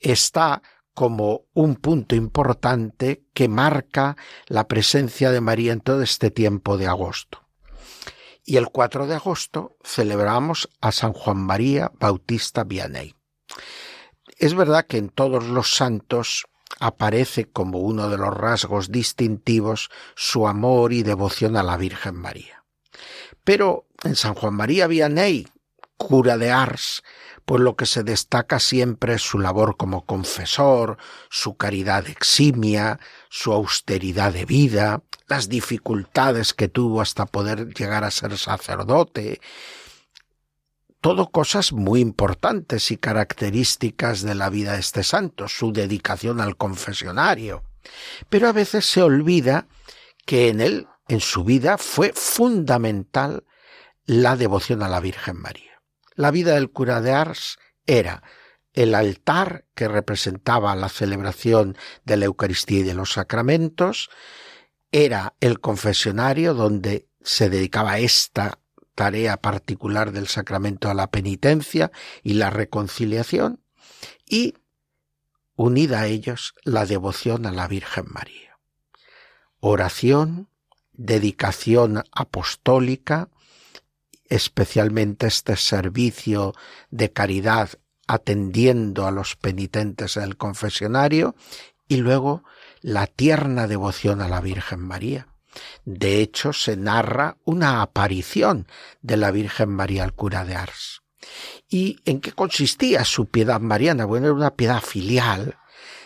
está 0.00 0.62
como 0.94 1.42
un 1.54 1.76
punto 1.76 2.16
importante 2.16 3.22
que 3.32 3.48
marca 3.48 4.16
la 4.48 4.66
presencia 4.66 5.30
de 5.30 5.40
María 5.40 5.72
en 5.72 5.80
todo 5.80 6.02
este 6.02 6.32
tiempo 6.32 6.76
de 6.76 6.88
agosto. 6.88 7.47
Y 8.48 8.56
el 8.56 8.70
4 8.70 9.06
de 9.06 9.14
agosto 9.14 9.76
celebramos 9.84 10.70
a 10.80 10.90
San 10.90 11.12
Juan 11.12 11.36
María 11.36 11.92
Bautista 12.00 12.64
Vianney. 12.64 13.14
Es 14.38 14.54
verdad 14.54 14.86
que 14.86 14.96
en 14.96 15.10
todos 15.10 15.48
los 15.48 15.74
santos 15.74 16.46
aparece 16.80 17.50
como 17.50 17.80
uno 17.80 18.08
de 18.08 18.16
los 18.16 18.34
rasgos 18.34 18.90
distintivos 18.90 19.90
su 20.16 20.48
amor 20.48 20.94
y 20.94 21.02
devoción 21.02 21.58
a 21.58 21.62
la 21.62 21.76
Virgen 21.76 22.14
María. 22.14 22.64
Pero 23.44 23.86
en 24.02 24.16
San 24.16 24.32
Juan 24.32 24.54
María 24.54 24.86
Vianney, 24.86 25.46
cura 25.98 26.38
de 26.38 26.50
Ars, 26.50 27.02
pues 27.44 27.60
lo 27.60 27.76
que 27.76 27.84
se 27.84 28.02
destaca 28.02 28.60
siempre 28.60 29.12
es 29.12 29.22
su 29.22 29.38
labor 29.38 29.76
como 29.76 30.06
confesor, 30.06 30.96
su 31.28 31.58
caridad 31.58 32.08
eximia, 32.08 32.98
su 33.28 33.52
austeridad 33.52 34.32
de 34.32 34.46
vida, 34.46 35.02
las 35.28 35.48
dificultades 35.48 36.54
que 36.54 36.68
tuvo 36.68 37.00
hasta 37.00 37.26
poder 37.26 37.72
llegar 37.74 38.04
a 38.04 38.10
ser 38.10 38.36
sacerdote, 38.38 39.40
todo 41.00 41.30
cosas 41.30 41.72
muy 41.72 42.00
importantes 42.00 42.90
y 42.90 42.96
características 42.96 44.22
de 44.22 44.34
la 44.34 44.50
vida 44.50 44.72
de 44.72 44.80
este 44.80 45.04
santo, 45.04 45.46
su 45.46 45.72
dedicación 45.72 46.40
al 46.40 46.56
confesionario. 46.56 47.62
Pero 48.28 48.48
a 48.48 48.52
veces 48.52 48.86
se 48.86 49.02
olvida 49.02 49.68
que 50.26 50.48
en 50.48 50.60
él, 50.60 50.88
en 51.06 51.20
su 51.20 51.44
vida, 51.44 51.78
fue 51.78 52.12
fundamental 52.14 53.44
la 54.04 54.36
devoción 54.36 54.82
a 54.82 54.88
la 54.88 55.00
Virgen 55.00 55.36
María. 55.40 55.82
La 56.14 56.30
vida 56.30 56.54
del 56.54 56.70
cura 56.70 57.00
de 57.00 57.12
Ars 57.12 57.58
era 57.86 58.22
el 58.72 58.94
altar 58.94 59.64
que 59.74 59.88
representaba 59.88 60.74
la 60.74 60.88
celebración 60.88 61.76
de 62.04 62.16
la 62.16 62.24
Eucaristía 62.24 62.80
y 62.80 62.82
de 62.82 62.94
los 62.94 63.12
sacramentos, 63.12 64.10
era 64.92 65.34
el 65.40 65.60
confesionario 65.60 66.54
donde 66.54 67.08
se 67.22 67.50
dedicaba 67.50 67.98
esta 67.98 68.58
tarea 68.94 69.36
particular 69.36 70.12
del 70.12 70.26
sacramento 70.26 70.90
a 70.90 70.94
la 70.94 71.10
penitencia 71.10 71.92
y 72.22 72.34
la 72.34 72.50
reconciliación, 72.50 73.62
y 74.26 74.54
unida 75.54 76.00
a 76.00 76.06
ellos 76.06 76.54
la 76.64 76.86
devoción 76.86 77.46
a 77.46 77.52
la 77.52 77.68
Virgen 77.68 78.06
María. 78.08 78.58
Oración, 79.60 80.48
dedicación 80.92 82.02
apostólica, 82.12 83.28
especialmente 84.28 85.26
este 85.26 85.56
servicio 85.56 86.54
de 86.90 87.12
caridad 87.12 87.70
atendiendo 88.06 89.06
a 89.06 89.10
los 89.10 89.36
penitentes 89.36 90.14
del 90.14 90.36
confesionario 90.36 91.34
y 91.88 91.98
luego 91.98 92.42
la 92.80 93.06
tierna 93.06 93.66
devoción 93.66 94.20
a 94.20 94.28
la 94.28 94.40
Virgen 94.40 94.80
María. 94.80 95.28
De 95.84 96.20
hecho, 96.20 96.52
se 96.52 96.76
narra 96.76 97.36
una 97.44 97.82
aparición 97.82 98.66
de 99.02 99.16
la 99.16 99.30
Virgen 99.30 99.70
María 99.70 100.04
al 100.04 100.12
cura 100.12 100.44
de 100.44 100.54
Ars. 100.54 101.02
¿Y 101.68 101.98
en 102.04 102.20
qué 102.20 102.32
consistía 102.32 103.04
su 103.04 103.26
piedad 103.26 103.60
mariana? 103.60 104.04
Bueno, 104.04 104.26
era 104.26 104.34
una 104.34 104.54
piedad 104.54 104.80
filial 104.80 105.56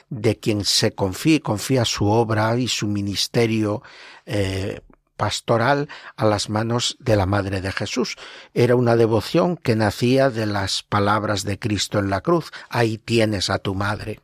de 0.09 0.38
quien 0.38 0.64
se 0.64 0.93
confía 0.93 1.37
y 1.37 1.41
confía 1.41 1.85
su 1.85 2.07
obra 2.07 2.57
y 2.59 2.69
su 2.69 2.87
ministerio 2.87 3.83
eh, 4.26 4.81
pastoral 5.17 5.88
a 6.17 6.25
las 6.25 6.50
manos 6.50 6.97
de 6.99 7.17
la 7.17 7.26
Madre 7.26 7.61
de 7.61 7.73
Jesús. 7.73 8.17
Era 8.55 8.75
una 8.75 8.97
devoción 8.97 9.57
que 9.57 9.76
nacía 9.76 10.31
de 10.31 10.47
las 10.47 10.83
palabras 10.83 11.45
de 11.45 11.59
Cristo 11.59 11.99
en 11.99 12.11
la 12.11 12.21
cruz. 12.21 12.50
Ahí 12.69 12.99
tienes 12.99 13.50
a 13.50 13.59
tu 13.59 13.75
Madre 13.75 14.21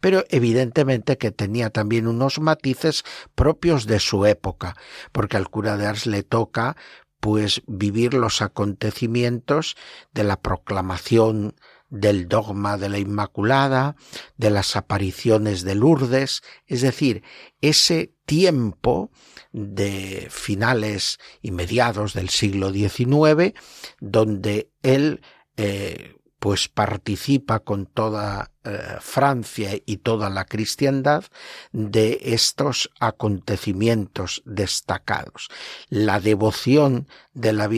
pero 0.00 0.24
evidentemente 0.28 1.18
que 1.18 1.30
tenía 1.30 1.70
también 1.70 2.06
unos 2.06 2.38
matices 2.38 3.04
propios 3.34 3.86
de 3.86 4.00
su 4.00 4.26
época, 4.26 4.76
porque 5.12 5.36
al 5.36 5.48
cura 5.48 5.76
de 5.76 5.86
Ars 5.86 6.06
le 6.06 6.22
toca 6.22 6.76
pues 7.20 7.62
vivir 7.66 8.12
los 8.12 8.42
acontecimientos 8.42 9.76
de 10.12 10.24
la 10.24 10.40
proclamación 10.42 11.54
del 11.88 12.28
dogma 12.28 12.76
de 12.76 12.88
la 12.88 12.98
Inmaculada, 12.98 13.96
de 14.36 14.50
las 14.50 14.76
apariciones 14.76 15.62
de 15.62 15.74
Lourdes, 15.74 16.42
es 16.66 16.82
decir, 16.82 17.22
ese 17.60 18.12
tiempo 18.26 19.10
de 19.52 20.26
finales 20.28 21.18
y 21.40 21.52
mediados 21.52 22.12
del 22.12 22.30
siglo 22.30 22.72
XIX, 22.72 23.54
donde 24.00 24.70
él 24.82 25.22
eh, 25.56 26.16
pues 26.44 26.68
participa 26.68 27.60
con 27.60 27.86
toda 27.86 28.50
eh, 28.64 28.98
Francia 29.00 29.70
y 29.86 29.96
toda 29.96 30.28
la 30.28 30.44
cristiandad 30.44 31.24
de 31.72 32.18
estos 32.20 32.90
acontecimientos 33.00 34.42
destacados. 34.44 35.48
La 35.88 36.20
devoción 36.20 37.08
de 37.32 37.54
la 37.54 37.70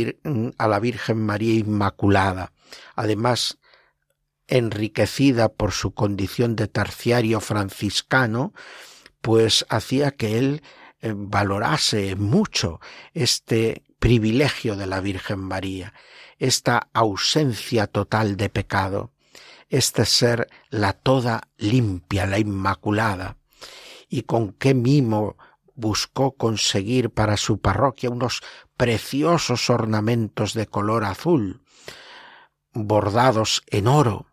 a 0.59 0.67
la 0.67 0.81
Virgen 0.81 1.25
María 1.25 1.55
Inmaculada, 1.55 2.51
además 2.97 3.59
enriquecida 4.49 5.49
por 5.49 5.71
su 5.71 5.95
condición 5.95 6.57
de 6.57 6.67
terciario 6.67 7.39
franciscano, 7.39 8.53
pues 9.21 9.65
hacía 9.69 10.11
que 10.11 10.39
él 10.39 10.63
eh, 11.03 11.13
valorase 11.15 12.17
mucho 12.17 12.81
este 13.15 13.85
privilegio 14.01 14.75
de 14.75 14.89
la 14.89 15.01
Virgen 15.01 15.39
María 15.39 15.95
esta 16.39 16.89
ausencia 16.93 17.87
total 17.87 18.37
de 18.37 18.49
pecado, 18.49 19.13
este 19.69 20.05
ser 20.05 20.49
la 20.71 20.93
toda 20.93 21.49
limpia, 21.57 22.27
la 22.27 22.39
inmaculada, 22.39 23.37
y 24.09 24.23
con 24.23 24.53
qué 24.53 24.75
mimo 24.75 25.37
buscó 25.75 26.37
conseguir 26.37 27.11
para 27.11 27.37
su 27.37 27.61
parroquia 27.61 28.11
unos 28.11 28.43
preciosos 28.77 29.69
ornamentos 29.71 30.55
de 30.55 30.67
color 30.67 31.05
azul, 31.05 31.63
bordados 32.73 33.63
en 33.69 33.87
oro, 33.87 34.27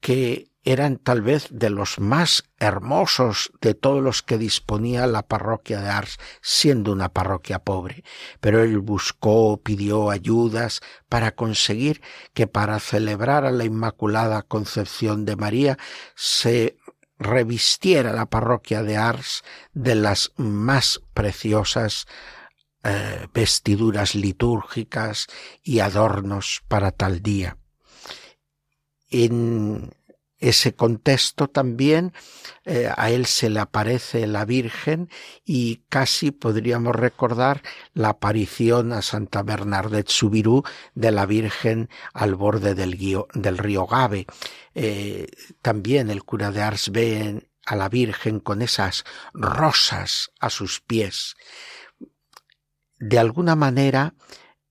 que 0.00 0.50
eran 0.64 0.96
tal 0.96 1.20
vez 1.20 1.48
de 1.50 1.68
los 1.68 1.98
más 1.98 2.44
hermosos 2.58 3.52
de 3.60 3.74
todos 3.74 4.02
los 4.02 4.22
que 4.22 4.38
disponía 4.38 5.06
la 5.06 5.22
parroquia 5.22 5.80
de 5.80 5.90
Ars, 5.90 6.18
siendo 6.40 6.92
una 6.92 7.10
parroquia 7.10 7.58
pobre. 7.58 8.02
Pero 8.40 8.62
él 8.62 8.78
buscó, 8.78 9.60
pidió 9.62 10.10
ayudas 10.10 10.80
para 11.08 11.32
conseguir 11.34 12.00
que 12.32 12.46
para 12.46 12.80
celebrar 12.80 13.44
a 13.44 13.50
la 13.50 13.64
Inmaculada 13.64 14.42
Concepción 14.42 15.26
de 15.26 15.36
María 15.36 15.78
se 16.14 16.78
revistiera 17.18 18.12
la 18.12 18.26
parroquia 18.26 18.82
de 18.82 18.96
Ars 18.96 19.44
de 19.72 19.94
las 19.94 20.32
más 20.36 21.00
preciosas 21.12 22.06
eh, 22.82 23.28
vestiduras 23.32 24.14
litúrgicas 24.14 25.26
y 25.62 25.80
adornos 25.80 26.62
para 26.68 26.90
tal 26.90 27.22
día. 27.22 27.58
En 29.10 29.92
ese 30.48 30.74
contexto 30.74 31.48
también 31.48 32.12
eh, 32.66 32.90
a 32.94 33.10
él 33.10 33.24
se 33.24 33.48
le 33.48 33.60
aparece 33.60 34.26
la 34.26 34.44
Virgen 34.44 35.08
y 35.44 35.82
casi 35.88 36.32
podríamos 36.32 36.94
recordar 36.94 37.62
la 37.94 38.10
aparición 38.10 38.92
a 38.92 39.00
Santa 39.00 39.42
Bernadette 39.42 40.10
Subirú 40.10 40.62
de 40.94 41.12
la 41.12 41.24
Virgen 41.24 41.88
al 42.12 42.34
borde 42.34 42.74
del, 42.74 43.58
río 43.58 43.86
Gave. 43.86 44.26
Eh, 44.74 45.28
también 45.62 46.10
el 46.10 46.24
cura 46.24 46.50
de 46.50 46.62
Ars 46.62 46.90
ve 46.90 47.48
a 47.64 47.74
la 47.74 47.88
Virgen 47.88 48.38
con 48.38 48.60
esas 48.60 49.04
rosas 49.32 50.30
a 50.40 50.50
sus 50.50 50.80
pies. 50.80 51.36
De 52.98 53.18
alguna 53.18 53.56
manera, 53.56 54.14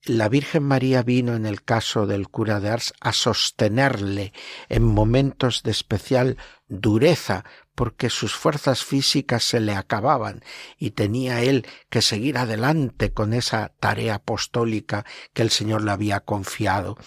la 0.06 0.28
Virgen 0.28 0.64
María 0.64 1.02
vino 1.02 1.36
en 1.36 1.46
el 1.46 1.64
caso 1.64 2.06
del 2.06 2.28
cura 2.28 2.60
de 2.60 2.70
Ars 2.70 2.94
a 3.00 3.14
sostenerle 3.14 4.34
en 4.68 4.84
momentos 4.84 5.64
de 5.64 5.72
especial 5.72 6.38
dureza, 6.68 7.46
porque 7.74 8.10
sus 8.10 8.36
fuerzas 8.36 8.84
físicas 8.84 9.44
se 9.44 9.60
le 9.60 9.74
acababan 9.74 10.44
y 10.78 10.92
tenía 10.92 11.42
él 11.42 11.66
que 11.90 12.02
seguir 12.02 12.38
adelante 12.38 13.14
con 13.14 13.34
esa 13.34 13.74
tarea 13.80 14.16
apostólica 14.16 15.06
que 15.34 15.42
el 15.42 15.50
Señor 15.50 15.84
le 15.84 15.92
había 15.92 16.20
confiado. 16.20 16.98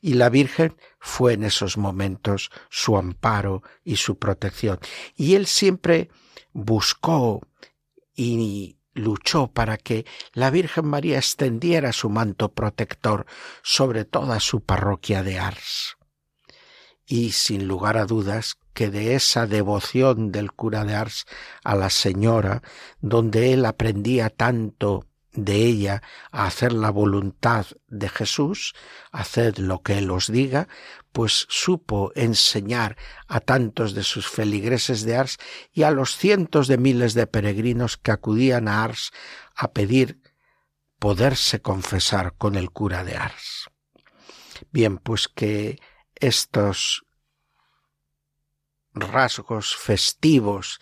Y 0.00 0.14
la 0.14 0.28
Virgen 0.28 0.76
fue 1.00 1.32
en 1.32 1.44
esos 1.44 1.76
momentos 1.76 2.50
su 2.70 2.96
amparo 2.96 3.62
y 3.82 3.96
su 3.96 4.18
protección. 4.18 4.78
Y 5.16 5.34
él 5.34 5.46
siempre 5.46 6.10
buscó 6.52 7.40
y 8.14 8.78
luchó 8.94 9.48
para 9.48 9.76
que 9.76 10.06
la 10.32 10.50
Virgen 10.50 10.86
María 10.86 11.18
extendiera 11.18 11.92
su 11.92 12.08
manto 12.08 12.52
protector 12.52 13.26
sobre 13.62 14.04
toda 14.04 14.40
su 14.40 14.60
parroquia 14.60 15.22
de 15.22 15.38
Ars. 15.38 15.96
Y 17.06 17.32
sin 17.32 17.68
lugar 17.68 17.98
a 17.98 18.06
dudas 18.06 18.56
que 18.72 18.90
de 18.90 19.14
esa 19.14 19.46
devoción 19.46 20.32
del 20.32 20.52
cura 20.52 20.84
de 20.84 20.94
Ars 20.94 21.26
a 21.62 21.74
la 21.74 21.90
Señora, 21.90 22.62
donde 23.00 23.52
él 23.52 23.66
aprendía 23.66 24.30
tanto 24.30 25.06
de 25.34 25.56
ella 25.56 26.02
a 26.30 26.46
hacer 26.46 26.72
la 26.72 26.90
voluntad 26.90 27.66
de 27.88 28.08
Jesús, 28.08 28.74
haced 29.12 29.58
lo 29.58 29.82
que 29.82 29.98
Él 29.98 30.10
os 30.10 30.30
diga, 30.30 30.68
pues 31.12 31.46
supo 31.48 32.12
enseñar 32.14 32.96
a 33.28 33.40
tantos 33.40 33.94
de 33.94 34.02
sus 34.02 34.28
feligreses 34.28 35.04
de 35.04 35.16
Ars 35.16 35.38
y 35.72 35.82
a 35.82 35.90
los 35.90 36.16
cientos 36.16 36.66
de 36.68 36.78
miles 36.78 37.14
de 37.14 37.26
peregrinos 37.26 37.96
que 37.96 38.10
acudían 38.10 38.68
a 38.68 38.84
Ars 38.84 39.12
a 39.54 39.72
pedir 39.72 40.20
poderse 40.98 41.60
confesar 41.60 42.34
con 42.36 42.54
el 42.54 42.70
cura 42.70 43.04
de 43.04 43.16
Ars. 43.16 43.68
Bien, 44.70 44.98
pues 44.98 45.28
que 45.28 45.78
estos 46.14 47.04
rasgos 48.94 49.76
festivos 49.76 50.78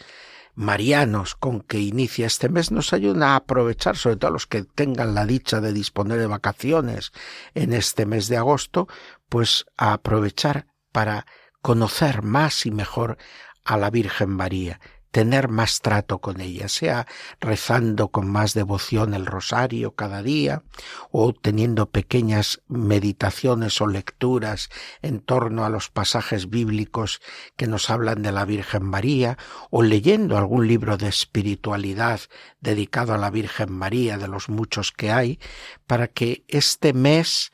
marianos 0.54 1.34
con 1.34 1.60
que 1.60 1.80
inicia 1.80 2.26
este 2.26 2.48
mes 2.48 2.70
nos 2.70 2.92
ayudan 2.92 3.22
a 3.22 3.36
aprovechar, 3.36 3.96
sobre 3.96 4.16
todo 4.16 4.30
los 4.30 4.46
que 4.46 4.62
tengan 4.62 5.14
la 5.14 5.26
dicha 5.26 5.60
de 5.60 5.72
disponer 5.72 6.18
de 6.18 6.26
vacaciones 6.26 7.12
en 7.54 7.72
este 7.72 8.06
mes 8.06 8.28
de 8.28 8.36
agosto, 8.36 8.88
pues 9.28 9.66
a 9.76 9.94
aprovechar 9.94 10.66
para 10.92 11.26
conocer 11.62 12.22
más 12.22 12.66
y 12.66 12.70
mejor 12.70 13.16
a 13.64 13.76
la 13.76 13.90
Virgen 13.90 14.30
María 14.30 14.80
tener 15.12 15.48
más 15.48 15.80
trato 15.80 16.18
con 16.18 16.40
ella, 16.40 16.68
sea 16.68 17.06
rezando 17.38 18.08
con 18.08 18.28
más 18.28 18.54
devoción 18.54 19.14
el 19.14 19.26
rosario 19.26 19.94
cada 19.94 20.22
día, 20.22 20.64
o 21.10 21.32
teniendo 21.32 21.90
pequeñas 21.90 22.62
meditaciones 22.66 23.80
o 23.80 23.86
lecturas 23.86 24.70
en 25.02 25.20
torno 25.20 25.64
a 25.64 25.68
los 25.68 25.90
pasajes 25.90 26.48
bíblicos 26.48 27.20
que 27.56 27.66
nos 27.66 27.90
hablan 27.90 28.22
de 28.22 28.32
la 28.32 28.44
Virgen 28.46 28.84
María, 28.84 29.36
o 29.70 29.82
leyendo 29.82 30.36
algún 30.36 30.66
libro 30.66 30.96
de 30.96 31.08
espiritualidad 31.08 32.20
dedicado 32.60 33.12
a 33.12 33.18
la 33.18 33.30
Virgen 33.30 33.70
María 33.70 34.16
de 34.16 34.28
los 34.28 34.48
muchos 34.48 34.92
que 34.92 35.12
hay, 35.12 35.38
para 35.86 36.08
que 36.08 36.44
este 36.48 36.94
mes 36.94 37.52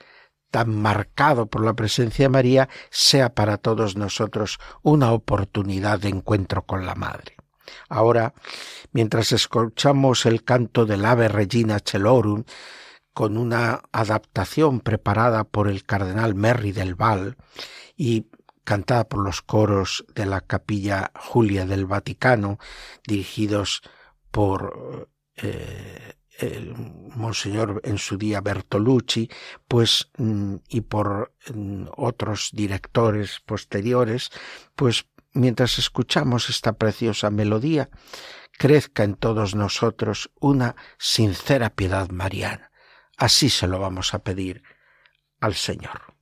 tan 0.53 0.75
marcado 0.81 1.47
por 1.47 1.65
la 1.65 1.75
presencia 1.75 2.27
de 2.27 2.31
María 2.31 2.69
sea 2.91 3.35
para 3.35 3.59
todos 3.59 3.97
nosotros 3.97 4.59
una 4.83 5.13
oportunidad 5.13 5.99
de 5.99 6.09
encuentro 6.09 6.63
con 6.63 6.87
la 6.87 6.95
Madre. 6.95 7.38
Ahora, 7.89 8.35
mientras 8.93 9.33
escuchamos 9.33 10.27
el 10.27 10.45
canto 10.45 10.87
del 10.87 11.05
Ave 11.05 11.29
Regina 11.29 11.79
Celorum, 11.85 12.45
con 13.13 13.37
una 13.37 13.83
adaptación 13.91 14.81
preparada 14.81 15.45
por 15.45 15.69
el 15.69 15.85
cardenal 15.85 16.35
Merry 16.35 16.73
del 16.73 16.95
Val 16.95 17.37
y 17.97 18.27
cantada 18.63 19.09
por 19.09 19.25
los 19.25 19.43
coros 19.43 20.05
de 20.15 20.27
la 20.27 20.41
Capilla 20.41 21.11
Julia 21.19 21.67
del 21.67 21.87
Vaticano, 21.87 22.59
dirigidos 23.07 23.83
por 24.31 25.09
eh, 25.37 26.15
monseñor 27.17 27.81
en 27.85 27.99
su 27.99 28.17
día 28.17 28.41
Bertolucci, 28.41 29.29
pues 29.67 30.11
mm, 30.19 30.57
y 30.69 30.83
por 30.83 31.33
mm, 31.53 31.87
otros 31.97 32.51
directores 32.53 33.41
posteriores, 33.45 34.31
pues 34.77 35.07
mientras 35.33 35.79
escuchamos 35.79 36.49
esta 36.49 36.75
preciosa 36.75 37.31
melodía, 37.31 37.91
crezca 38.59 39.05
en 39.05 39.15
todos 39.15 39.55
nosotros 39.55 40.31
una 40.41 40.77
sincera 40.99 41.71
piedad 41.71 42.11
mariana. 42.11 42.71
Así 43.17 43.51
se 43.51 43.67
lo 43.67 43.79
vamos 43.79 44.15
a 44.15 44.21
pedir 44.21 44.63
al 45.41 45.55
Señor. 45.55 46.18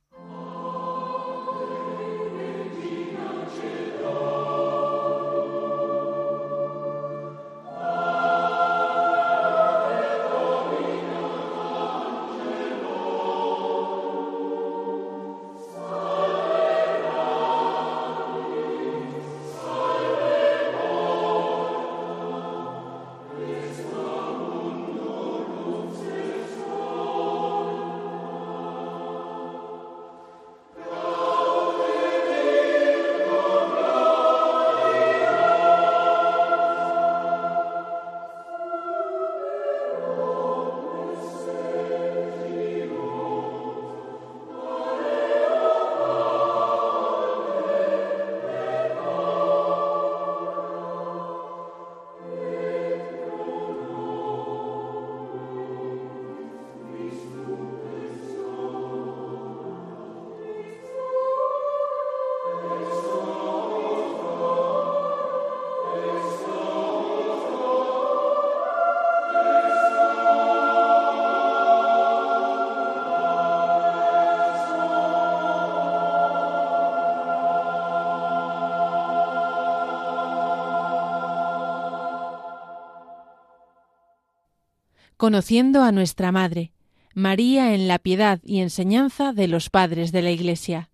Conociendo 85.27 85.83
a 85.83 85.91
nuestra 85.91 86.31
Madre, 86.31 86.71
María 87.13 87.73
en 87.73 87.89
la 87.89 87.99
piedad 87.99 88.39
y 88.43 88.61
enseñanza 88.61 89.33
de 89.33 89.49
los 89.49 89.69
padres 89.69 90.13
de 90.13 90.21
la 90.21 90.31
Iglesia. 90.31 90.89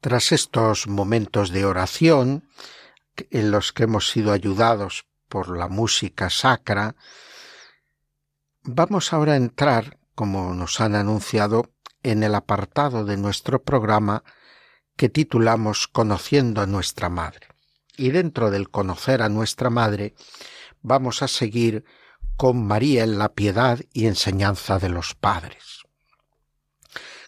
Tras 0.00 0.32
estos 0.32 0.86
momentos 0.86 1.50
de 1.50 1.66
oración, 1.66 2.48
en 3.30 3.50
los 3.50 3.74
que 3.74 3.82
hemos 3.82 4.08
sido 4.08 4.32
ayudados 4.32 5.04
por 5.28 5.54
la 5.54 5.68
música 5.68 6.30
sacra, 6.30 6.96
vamos 8.62 9.12
ahora 9.12 9.34
a 9.34 9.36
entrar, 9.36 9.98
como 10.14 10.54
nos 10.54 10.80
han 10.80 10.94
anunciado, 10.94 11.74
en 12.02 12.22
el 12.22 12.34
apartado 12.34 13.04
de 13.04 13.18
nuestro 13.18 13.62
programa 13.62 14.24
que 14.96 15.10
titulamos 15.10 15.88
Conociendo 15.88 16.62
a 16.62 16.66
nuestra 16.66 17.10
Madre. 17.10 17.48
Y 17.98 18.12
dentro 18.12 18.50
del 18.50 18.70
conocer 18.70 19.20
a 19.20 19.28
nuestra 19.28 19.68
Madre, 19.68 20.14
vamos 20.80 21.22
a 21.22 21.28
seguir 21.28 21.84
con 22.40 22.66
María 22.66 23.04
en 23.04 23.18
la 23.18 23.34
piedad 23.34 23.80
y 23.92 24.06
enseñanza 24.06 24.78
de 24.78 24.88
los 24.88 25.14
padres. 25.14 25.82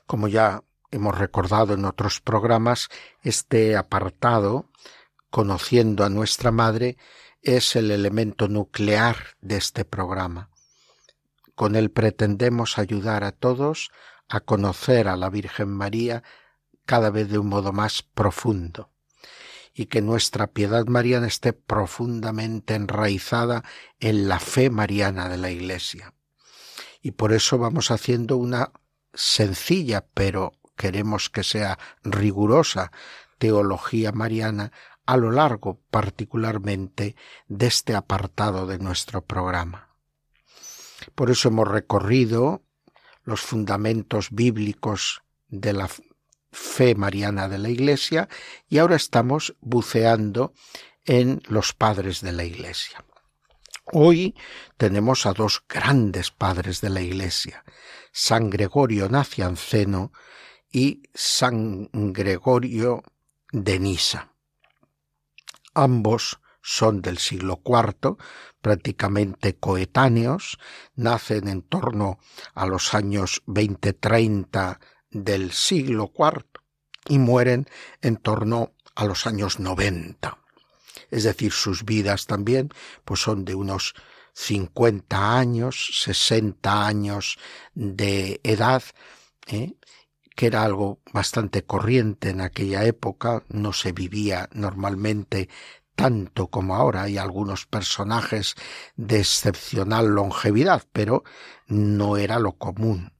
Como 0.06 0.26
ya 0.26 0.62
hemos 0.90 1.18
recordado 1.18 1.74
en 1.74 1.84
otros 1.84 2.22
programas, 2.22 2.88
este 3.22 3.76
apartado, 3.76 4.70
conociendo 5.28 6.06
a 6.06 6.08
nuestra 6.08 6.50
Madre, 6.50 6.96
es 7.42 7.76
el 7.76 7.90
elemento 7.90 8.48
nuclear 8.48 9.36
de 9.42 9.58
este 9.58 9.84
programa. 9.84 10.48
Con 11.54 11.76
él 11.76 11.90
pretendemos 11.90 12.78
ayudar 12.78 13.22
a 13.22 13.32
todos 13.32 13.90
a 14.30 14.40
conocer 14.40 15.08
a 15.08 15.16
la 15.16 15.28
Virgen 15.28 15.68
María 15.68 16.22
cada 16.86 17.10
vez 17.10 17.28
de 17.28 17.36
un 17.36 17.48
modo 17.48 17.74
más 17.74 18.02
profundo. 18.02 18.88
Y 19.74 19.86
que 19.86 20.02
nuestra 20.02 20.48
piedad 20.48 20.86
mariana 20.86 21.26
esté 21.26 21.52
profundamente 21.52 22.74
enraizada 22.74 23.64
en 24.00 24.28
la 24.28 24.38
fe 24.38 24.70
mariana 24.70 25.28
de 25.28 25.38
la 25.38 25.50
Iglesia. 25.50 26.14
Y 27.00 27.12
por 27.12 27.32
eso 27.32 27.58
vamos 27.58 27.90
haciendo 27.90 28.36
una 28.36 28.72
sencilla, 29.14 30.06
pero 30.14 30.52
queremos 30.76 31.30
que 31.30 31.42
sea 31.42 31.78
rigurosa, 32.02 32.92
teología 33.38 34.12
mariana 34.12 34.72
a 35.06 35.16
lo 35.16 35.32
largo 35.32 35.80
particularmente 35.90 37.16
de 37.48 37.66
este 37.66 37.94
apartado 37.94 38.66
de 38.66 38.78
nuestro 38.78 39.24
programa. 39.24 39.88
Por 41.14 41.30
eso 41.30 41.48
hemos 41.48 41.68
recorrido 41.68 42.62
los 43.24 43.40
fundamentos 43.40 44.28
bíblicos 44.30 45.22
de 45.48 45.72
la 45.72 45.88
fe 46.52 46.94
mariana 46.94 47.48
de 47.48 47.58
la 47.58 47.70
Iglesia 47.70 48.28
y 48.68 48.78
ahora 48.78 48.96
estamos 48.96 49.56
buceando 49.60 50.52
en 51.04 51.42
los 51.48 51.72
padres 51.72 52.20
de 52.20 52.32
la 52.32 52.44
Iglesia. 52.44 53.04
Hoy 53.86 54.36
tenemos 54.76 55.26
a 55.26 55.32
dos 55.32 55.64
grandes 55.68 56.30
padres 56.30 56.80
de 56.80 56.90
la 56.90 57.00
Iglesia, 57.00 57.64
San 58.12 58.50
Gregorio 58.50 59.08
Nacianceno 59.08 60.12
y 60.70 61.02
San 61.12 61.88
Gregorio 61.92 63.02
de 63.50 63.80
Nisa. 63.80 64.32
Ambos 65.74 66.38
son 66.62 67.02
del 67.02 67.18
siglo 67.18 67.60
IV, 67.64 68.16
prácticamente 68.60 69.56
coetáneos, 69.56 70.58
nacen 70.94 71.48
en 71.48 71.62
torno 71.62 72.18
a 72.54 72.66
los 72.66 72.94
años 72.94 73.42
20-30 73.46 74.78
del 75.12 75.52
siglo 75.52 76.12
IV 76.16 76.44
y 77.08 77.18
mueren 77.18 77.66
en 78.00 78.16
torno 78.16 78.72
a 78.94 79.04
los 79.04 79.26
años 79.26 79.60
90. 79.60 80.38
Es 81.10 81.24
decir, 81.24 81.52
sus 81.52 81.84
vidas 81.84 82.26
también 82.26 82.70
pues 83.04 83.20
son 83.20 83.44
de 83.44 83.54
unos 83.54 83.94
50 84.34 85.38
años, 85.38 85.90
60 86.02 86.86
años 86.86 87.38
de 87.74 88.40
edad, 88.42 88.82
¿eh? 89.46 89.74
que 90.34 90.46
era 90.46 90.62
algo 90.62 91.00
bastante 91.12 91.64
corriente 91.64 92.30
en 92.30 92.40
aquella 92.40 92.84
época, 92.84 93.44
no 93.48 93.72
se 93.72 93.92
vivía 93.92 94.48
normalmente 94.52 95.48
tanto 95.94 96.48
como 96.48 96.74
ahora. 96.74 97.02
Hay 97.02 97.18
algunos 97.18 97.66
personajes 97.66 98.54
de 98.96 99.20
excepcional 99.20 100.08
longevidad, 100.08 100.84
pero 100.92 101.24
no 101.66 102.16
era 102.16 102.38
lo 102.38 102.52
común. 102.52 103.12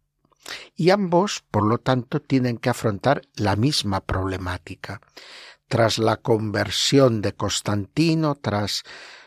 Y 0.77 0.91
ambos, 0.91 1.45
por 1.51 1.65
lo 1.65 1.79
tanto, 1.79 2.21
tienen 2.21 2.59
que 2.59 2.71
afrontar 2.71 3.23
la 3.35 3.57
misma 3.57 4.01
problemática. 4.01 5.01
Tras 5.69 5.99
la 5.99 6.17
conversión 6.17 7.23
de 7.23 7.33
Constantino, 7.33 8.35
tras 8.35 8.83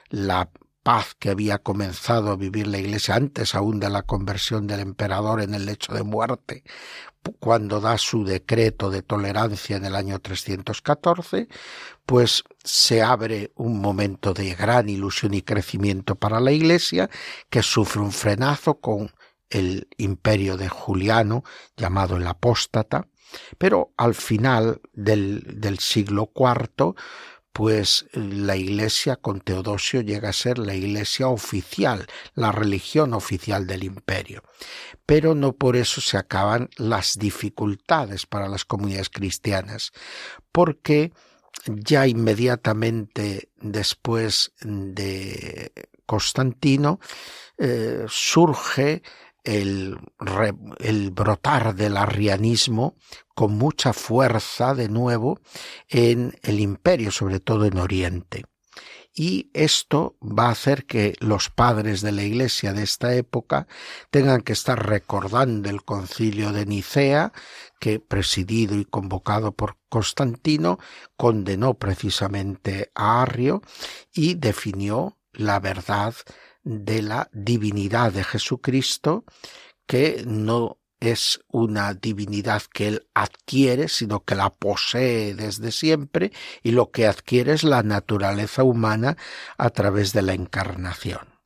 la 0.09 0.49
paz 0.83 1.15
que 1.17 1.31
había 1.31 1.57
comenzado 1.57 2.31
a 2.31 2.35
vivir 2.35 2.67
la 2.67 2.77
Iglesia 2.77 3.15
antes 3.15 3.55
aún 3.55 3.79
de 3.79 3.89
la 3.89 4.03
conversión 4.03 4.67
del 4.67 4.81
emperador 4.81 5.41
en 5.41 5.55
el 5.55 5.65
lecho 5.65 5.93
de 5.93 6.03
muerte, 6.03 6.63
cuando 7.39 7.79
da 7.81 7.97
su 7.97 8.23
decreto 8.23 8.89
de 8.89 9.01
tolerancia 9.01 9.77
en 9.77 9.85
el 9.85 9.95
año 9.95 10.19
314, 10.19 11.47
pues 12.05 12.43
se 12.63 13.01
abre 13.01 13.51
un 13.55 13.81
momento 13.81 14.33
de 14.33 14.53
gran 14.53 14.89
ilusión 14.89 15.33
y 15.33 15.41
crecimiento 15.41 16.15
para 16.15 16.39
la 16.39 16.51
Iglesia, 16.51 17.09
que 17.49 17.63
sufre 17.63 18.01
un 18.01 18.11
frenazo 18.11 18.75
con 18.75 19.11
el 19.49 19.87
imperio 19.97 20.57
de 20.57 20.69
Juliano, 20.69 21.43
llamado 21.77 22.17
el 22.17 22.27
apóstata, 22.27 23.07
pero 23.57 23.93
al 23.97 24.15
final 24.15 24.81
del, 24.93 25.43
del 25.59 25.79
siglo 25.79 26.31
IV, 26.35 26.95
pues 27.55 28.07
la 28.11 28.57
iglesia 28.57 29.15
con 29.15 29.39
Teodosio 29.39 30.01
llega 30.01 30.27
a 30.27 30.33
ser 30.33 30.57
la 30.57 30.75
iglesia 30.75 31.29
oficial, 31.29 32.05
la 32.33 32.51
religión 32.51 33.13
oficial 33.13 33.65
del 33.65 33.85
imperio. 33.85 34.43
Pero 35.05 35.35
no 35.35 35.53
por 35.53 35.77
eso 35.77 36.01
se 36.01 36.17
acaban 36.17 36.69
las 36.75 37.17
dificultades 37.17 38.25
para 38.25 38.49
las 38.49 38.65
comunidades 38.65 39.09
cristianas, 39.09 39.93
porque 40.51 41.13
ya 41.65 42.07
inmediatamente 42.07 43.49
después 43.55 44.51
de 44.59 45.71
Constantino 46.05 46.99
eh, 47.57 48.05
surge 48.09 49.01
el, 49.45 49.97
brotar 51.11 51.75
del 51.75 51.97
arrianismo 51.97 52.95
con 53.33 53.57
mucha 53.57 53.93
fuerza 53.93 54.73
de 54.73 54.89
nuevo 54.89 55.39
en 55.87 56.37
el 56.43 56.59
imperio, 56.59 57.11
sobre 57.11 57.39
todo 57.39 57.65
en 57.65 57.77
Oriente. 57.77 58.45
Y 59.17 59.49
esto 59.53 60.17
va 60.21 60.47
a 60.47 60.51
hacer 60.51 60.85
que 60.85 61.15
los 61.19 61.49
padres 61.49 62.01
de 62.01 62.11
la 62.11 62.23
Iglesia 62.23 62.73
de 62.73 62.83
esta 62.83 63.15
época 63.15 63.65
tengan 64.09 64.41
que 64.41 64.51
estar 64.51 64.89
recordando 64.89 65.69
el 65.69 65.85
concilio 65.85 66.51
de 66.51 66.65
Nicea, 66.65 67.31
que 67.79 68.01
presidido 68.01 68.77
y 68.77 68.83
convocado 68.83 69.53
por 69.53 69.77
Constantino, 69.87 70.79
condenó 71.15 71.75
precisamente 71.75 72.91
a 72.93 73.21
Arrio 73.21 73.61
y 74.13 74.33
definió 74.33 75.17
la 75.31 75.61
verdad 75.61 76.13
de 76.65 77.01
la 77.03 77.29
divinidad 77.31 78.11
de 78.11 78.23
Jesucristo, 78.23 79.23
que 79.85 80.23
no 80.27 80.79
es 80.99 81.39
una 81.47 81.93
divinidad 81.93 82.63
que 82.63 82.87
él 82.87 83.07
adquiere, 83.13 83.87
sino 83.87 84.23
que 84.23 84.35
la 84.35 84.49
posee 84.49 85.35
desde 85.35 85.71
siempre 85.71 86.31
y 86.63 86.71
lo 86.71 86.91
que 86.91 87.05
adquiere 87.05 87.53
es 87.53 87.63
la 87.63 87.83
naturaleza 87.83 88.63
humana 88.63 89.15
a 89.57 89.69
través 89.69 90.11
de 90.11 90.23
la 90.23 90.33
encarnación. 90.33 91.39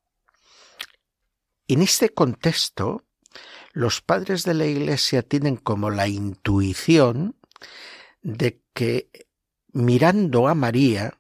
En 1.68 1.82
este 1.82 2.10
contexto, 2.10 3.04
los 3.74 4.02
padres 4.02 4.44
de 4.44 4.54
la 4.54 4.66
Iglesia 4.66 5.22
tienen 5.22 5.58
como 5.58 5.90
la 5.90 6.08
intuición 6.08 7.36
de 8.22 8.62
que 8.74 9.10
mirando 9.74 10.48
a 10.48 10.56
María 10.56 11.18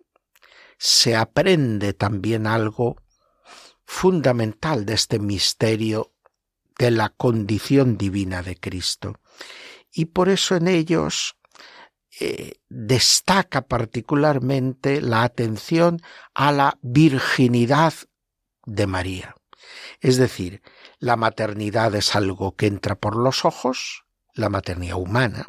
se 0.77 1.15
aprende 1.15 1.93
también 1.93 2.47
algo 2.47 2.95
fundamental 3.91 4.85
de 4.85 4.93
este 4.93 5.17
misterio 5.17 6.13
de 6.77 6.91
la 6.91 7.09
condición 7.09 7.97
divina 7.97 8.43
de 8.43 8.55
Cristo. 8.55 9.19
Y 9.91 10.05
por 10.05 10.29
eso 10.29 10.55
en 10.55 10.67
ellos 10.67 11.37
eh, 12.19 12.59
destaca 12.69 13.63
particularmente 13.63 15.01
la 15.01 15.23
atención 15.23 16.03
a 16.35 16.51
la 16.51 16.77
virginidad 16.83 17.95
de 18.63 18.85
María. 18.85 19.35
Es 20.01 20.17
decir, 20.17 20.61
la 20.99 21.15
maternidad 21.15 21.95
es 21.95 22.15
algo 22.15 22.55
que 22.55 22.67
entra 22.67 22.93
por 22.93 23.15
los 23.15 23.43
ojos, 23.43 24.05
la 24.35 24.49
maternidad 24.49 24.97
humana, 24.97 25.47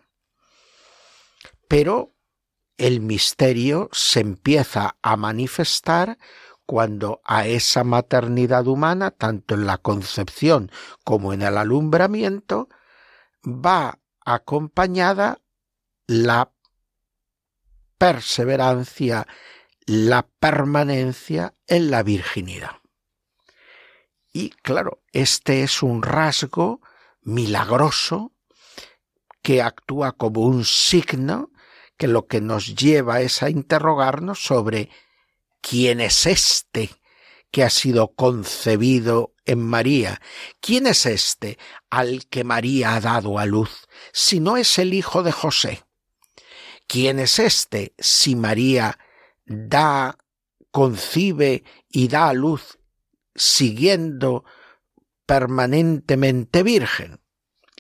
pero 1.69 2.15
el 2.79 3.01
misterio 3.01 3.91
se 3.93 4.21
empieza 4.21 4.97
a 5.03 5.17
manifestar 5.19 6.17
cuando 6.71 7.21
a 7.25 7.49
esa 7.49 7.83
maternidad 7.83 8.69
humana, 8.69 9.11
tanto 9.11 9.57
en 9.57 9.67
la 9.67 9.79
concepción 9.79 10.71
como 11.03 11.33
en 11.33 11.43
el 11.43 11.59
alumbramiento, 11.59 12.69
va 13.45 13.99
acompañada 14.25 15.41
la 16.07 16.53
perseverancia, 17.99 19.27
la 19.85 20.29
permanencia 20.39 21.57
en 21.67 21.91
la 21.91 22.05
virginidad. 22.05 22.77
Y 24.33 24.51
claro, 24.51 25.03
este 25.11 25.65
es 25.65 25.83
un 25.83 26.05
rasgo 26.05 26.83
milagroso 27.21 28.33
que 29.43 29.61
actúa 29.61 30.13
como 30.13 30.43
un 30.43 30.65
signo 30.65 31.51
que 31.97 32.07
lo 32.07 32.29
que 32.29 32.41
nos 32.41 32.77
lleva 32.77 33.23
es 33.23 33.43
a 33.43 33.51
interrogarnos 33.51 34.39
sobre 34.39 34.89
¿Quién 35.61 36.01
es 36.01 36.27
este 36.27 36.91
que 37.51 37.65
ha 37.65 37.71
sido 37.71 38.15
concebido 38.15 39.35
en 39.45 39.61
María? 39.61 40.21
¿Quién 40.61 40.87
es 40.87 41.07
este 41.07 41.59
al 41.91 42.27
que 42.27 42.45
María 42.45 42.95
ha 42.95 43.01
dado 43.01 43.39
a 43.39 43.47
luz, 43.47 43.89
si 44.13 44.41
no 44.41 44.57
es 44.57 44.79
el 44.79 44.95
hijo 44.95 45.23
de 45.23 45.33
José? 45.33 45.85
¿Quién 46.87 47.19
es 47.19 47.39
este 47.39 47.95
si 47.99 48.35
María 48.35 48.99
da, 49.45 50.19
concibe 50.71 51.65
y 51.89 52.09
da 52.09 52.29
a 52.29 52.33
luz 52.33 52.79
siguiendo 53.35 54.45
permanentemente 55.27 56.63
virgen? 56.63 57.21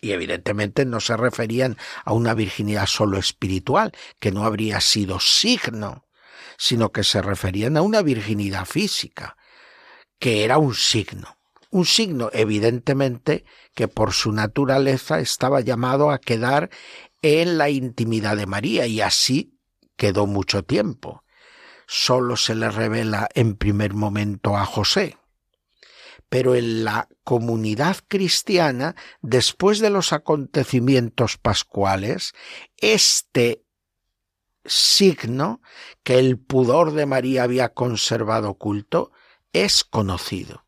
Y 0.00 0.12
evidentemente 0.12 0.84
no 0.86 1.00
se 1.00 1.16
referían 1.16 1.76
a 2.04 2.12
una 2.12 2.34
virginidad 2.34 2.86
solo 2.86 3.18
espiritual, 3.18 3.92
que 4.18 4.32
no 4.32 4.44
habría 4.44 4.80
sido 4.80 5.20
signo 5.20 6.06
sino 6.60 6.92
que 6.92 7.04
se 7.04 7.22
referían 7.22 7.78
a 7.78 7.82
una 7.82 8.02
virginidad 8.02 8.66
física, 8.66 9.38
que 10.18 10.44
era 10.44 10.58
un 10.58 10.74
signo. 10.74 11.38
Un 11.70 11.86
signo, 11.86 12.28
evidentemente, 12.34 13.46
que 13.74 13.88
por 13.88 14.12
su 14.12 14.30
naturaleza 14.30 15.20
estaba 15.20 15.62
llamado 15.62 16.10
a 16.10 16.18
quedar 16.18 16.68
en 17.22 17.56
la 17.56 17.70
intimidad 17.70 18.36
de 18.36 18.44
María 18.44 18.86
y 18.86 19.00
así 19.00 19.58
quedó 19.96 20.26
mucho 20.26 20.62
tiempo. 20.62 21.24
Solo 21.86 22.36
se 22.36 22.54
le 22.54 22.70
revela 22.70 23.30
en 23.34 23.56
primer 23.56 23.94
momento 23.94 24.54
a 24.54 24.66
José. 24.66 25.16
Pero 26.28 26.54
en 26.54 26.84
la 26.84 27.08
comunidad 27.24 27.96
cristiana, 28.06 28.96
después 29.22 29.78
de 29.78 29.88
los 29.88 30.12
acontecimientos 30.12 31.38
pascuales, 31.38 32.34
este 32.76 33.64
signo 34.64 35.60
que 36.02 36.18
el 36.18 36.38
pudor 36.38 36.92
de 36.92 37.06
María 37.06 37.44
había 37.44 37.70
conservado 37.70 38.50
oculto 38.50 39.12
es 39.52 39.84
conocido. 39.84 40.64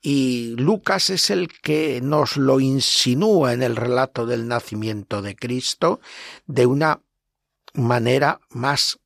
Y 0.00 0.54
Lucas 0.56 1.10
es 1.10 1.30
el 1.30 1.48
que 1.48 2.00
nos 2.00 2.36
lo 2.36 2.60
insinúa 2.60 3.52
en 3.52 3.62
el 3.62 3.76
relato 3.76 4.26
del 4.26 4.46
nacimiento 4.46 5.22
de 5.22 5.34
Cristo 5.34 6.00
de 6.46 6.66
una 6.66 7.02
manera 7.74 8.40
más, 8.50 9.00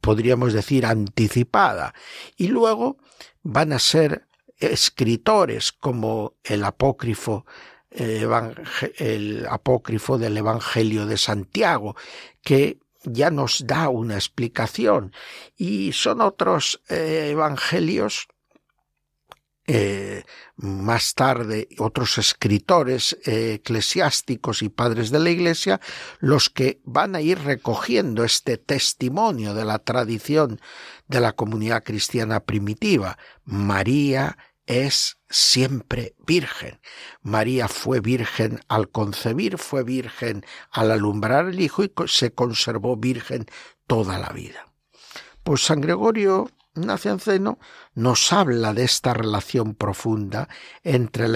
podríamos 0.00 0.52
decir, 0.52 0.84
anticipada. 0.84 1.94
Y 2.36 2.48
luego 2.48 2.98
van 3.42 3.72
a 3.72 3.78
ser 3.78 4.26
escritores 4.58 5.72
como 5.72 6.34
el 6.44 6.64
apócrifo 6.64 7.46
el 7.90 9.46
apócrifo 9.48 10.18
del 10.18 10.36
Evangelio 10.36 11.06
de 11.06 11.16
Santiago, 11.16 11.96
que 12.42 12.78
ya 13.12 13.30
nos 13.30 13.66
da 13.66 13.88
una 13.88 14.14
explicación 14.14 15.12
y 15.56 15.92
son 15.92 16.20
otros 16.20 16.82
eh, 16.88 17.28
evangelios 17.30 18.28
eh, 19.70 20.24
más 20.56 21.14
tarde 21.14 21.68
otros 21.76 22.16
escritores 22.16 23.18
eh, 23.26 23.52
eclesiásticos 23.56 24.62
y 24.62 24.70
padres 24.70 25.10
de 25.10 25.18
la 25.18 25.28
Iglesia 25.28 25.78
los 26.20 26.48
que 26.48 26.80
van 26.84 27.14
a 27.14 27.20
ir 27.20 27.38
recogiendo 27.40 28.24
este 28.24 28.56
testimonio 28.56 29.52
de 29.52 29.66
la 29.66 29.78
tradición 29.78 30.58
de 31.06 31.20
la 31.20 31.34
comunidad 31.34 31.84
cristiana 31.84 32.40
primitiva. 32.40 33.18
María 33.44 34.38
es 34.68 35.16
siempre 35.30 36.14
virgen. 36.26 36.78
María 37.22 37.68
fue 37.68 38.00
virgen 38.00 38.60
al 38.68 38.90
concebir, 38.90 39.56
fue 39.56 39.82
virgen 39.82 40.44
al 40.70 40.90
alumbrar 40.90 41.46
el 41.46 41.58
Hijo 41.58 41.84
y 41.84 41.92
se 42.06 42.32
conservó 42.32 42.96
virgen 42.96 43.46
toda 43.86 44.18
la 44.18 44.28
vida. 44.28 44.66
Pues 45.42 45.62
San 45.62 45.80
Gregorio 45.80 46.50
Nacianceno 46.74 47.58
nos 47.94 48.30
habla 48.32 48.74
de 48.74 48.84
esta 48.84 49.14
relación 49.14 49.74
profunda 49.74 50.48
entre 50.84 51.26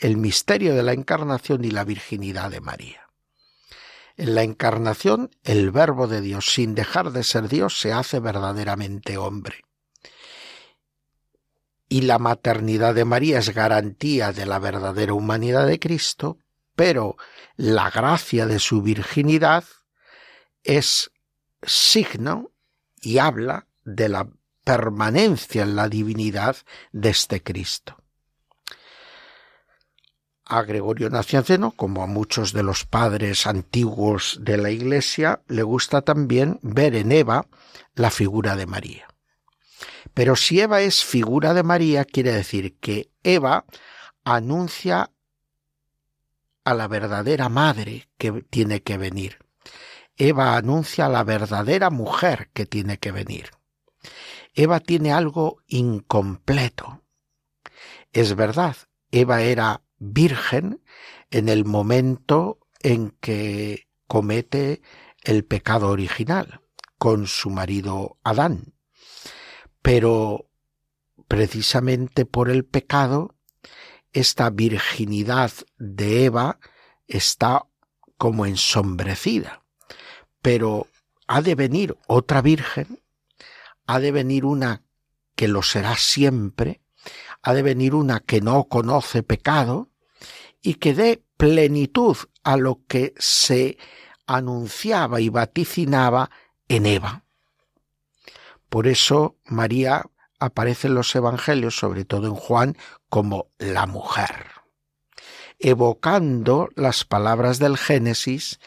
el 0.00 0.16
misterio 0.16 0.74
de 0.74 0.82
la 0.82 0.94
encarnación 0.94 1.62
y 1.62 1.70
la 1.70 1.84
virginidad 1.84 2.50
de 2.50 2.62
María. 2.62 3.02
En 4.16 4.34
la 4.34 4.42
encarnación, 4.42 5.30
el 5.44 5.70
Verbo 5.70 6.06
de 6.06 6.22
Dios, 6.22 6.46
sin 6.46 6.74
dejar 6.74 7.12
de 7.12 7.22
ser 7.22 7.48
Dios, 7.48 7.78
se 7.78 7.92
hace 7.92 8.18
verdaderamente 8.18 9.18
hombre. 9.18 9.65
Y 11.88 12.02
la 12.02 12.18
maternidad 12.18 12.94
de 12.94 13.04
María 13.04 13.38
es 13.38 13.54
garantía 13.54 14.32
de 14.32 14.46
la 14.46 14.58
verdadera 14.58 15.14
humanidad 15.14 15.66
de 15.66 15.78
Cristo, 15.78 16.38
pero 16.74 17.16
la 17.56 17.90
gracia 17.90 18.46
de 18.46 18.58
su 18.58 18.82
virginidad 18.82 19.64
es 20.62 21.10
signo 21.62 22.50
y 23.00 23.18
habla 23.18 23.66
de 23.84 24.08
la 24.08 24.28
permanencia 24.64 25.62
en 25.62 25.76
la 25.76 25.88
divinidad 25.88 26.56
de 26.92 27.10
este 27.10 27.42
Cristo. 27.42 27.96
A 30.44 30.62
Gregorio 30.62 31.08
Nacianceno, 31.08 31.70
como 31.72 32.02
a 32.02 32.06
muchos 32.06 32.52
de 32.52 32.62
los 32.62 32.84
padres 32.84 33.46
antiguos 33.46 34.38
de 34.42 34.56
la 34.56 34.70
Iglesia, 34.70 35.42
le 35.48 35.62
gusta 35.62 36.02
también 36.02 36.58
ver 36.62 36.94
en 36.94 37.10
Eva 37.10 37.46
la 37.94 38.10
figura 38.10 38.54
de 38.54 38.66
María. 38.66 39.08
Pero 40.14 40.36
si 40.36 40.60
Eva 40.60 40.80
es 40.80 41.04
figura 41.04 41.54
de 41.54 41.62
María, 41.62 42.04
quiere 42.04 42.32
decir 42.32 42.78
que 42.78 43.10
Eva 43.22 43.64
anuncia 44.24 45.10
a 46.64 46.74
la 46.74 46.88
verdadera 46.88 47.48
madre 47.48 48.08
que 48.18 48.42
tiene 48.42 48.82
que 48.82 48.98
venir. 48.98 49.38
Eva 50.16 50.56
anuncia 50.56 51.06
a 51.06 51.08
la 51.08 51.22
verdadera 51.22 51.90
mujer 51.90 52.50
que 52.52 52.66
tiene 52.66 52.98
que 52.98 53.12
venir. 53.12 53.50
Eva 54.54 54.80
tiene 54.80 55.12
algo 55.12 55.62
incompleto. 55.66 57.02
Es 58.12 58.34
verdad, 58.34 58.76
Eva 59.10 59.42
era 59.42 59.82
virgen 59.98 60.82
en 61.30 61.48
el 61.48 61.64
momento 61.64 62.58
en 62.80 63.10
que 63.20 63.88
comete 64.06 64.80
el 65.22 65.44
pecado 65.44 65.90
original 65.90 66.60
con 66.98 67.26
su 67.26 67.50
marido 67.50 68.18
Adán. 68.24 68.75
Pero 69.86 70.50
precisamente 71.28 72.26
por 72.26 72.50
el 72.50 72.64
pecado, 72.64 73.36
esta 74.12 74.50
virginidad 74.50 75.52
de 75.78 76.24
Eva 76.24 76.58
está 77.06 77.66
como 78.18 78.46
ensombrecida. 78.46 79.62
Pero 80.42 80.88
ha 81.28 81.40
de 81.40 81.54
venir 81.54 81.96
otra 82.08 82.42
virgen 82.42 83.00
ha 83.86 84.00
de 84.00 84.10
venir 84.10 84.44
una 84.44 84.82
que 85.34 85.48
lo 85.48 85.62
será 85.62 85.96
siempre, 85.96 86.82
ha 87.42 87.54
de 87.54 87.62
venir 87.62 87.94
una 87.94 88.18
que 88.18 88.40
no 88.40 88.64
conoce 88.64 89.22
pecado 89.22 89.90
y 90.60 90.74
que 90.74 90.94
dé 90.94 91.24
plenitud 91.36 92.16
a 92.42 92.56
lo 92.56 92.82
que 92.88 93.14
se 93.18 93.78
anunciaba 94.26 95.20
y 95.20 95.28
vaticinaba 95.28 96.30
en 96.68 96.86
Eva. 96.86 97.25
Por 98.76 98.88
eso 98.88 99.38
María 99.46 100.04
aparece 100.38 100.88
en 100.88 100.96
los 100.96 101.16
Evangelios, 101.16 101.78
sobre 101.78 102.04
todo 102.04 102.26
en 102.26 102.34
Juan, 102.34 102.76
como 103.08 103.48
la 103.56 103.86
mujer, 103.86 104.48
evocando 105.58 106.68
las 106.74 107.06
palabras 107.06 107.58
del 107.58 107.78
Génesis 107.78 108.60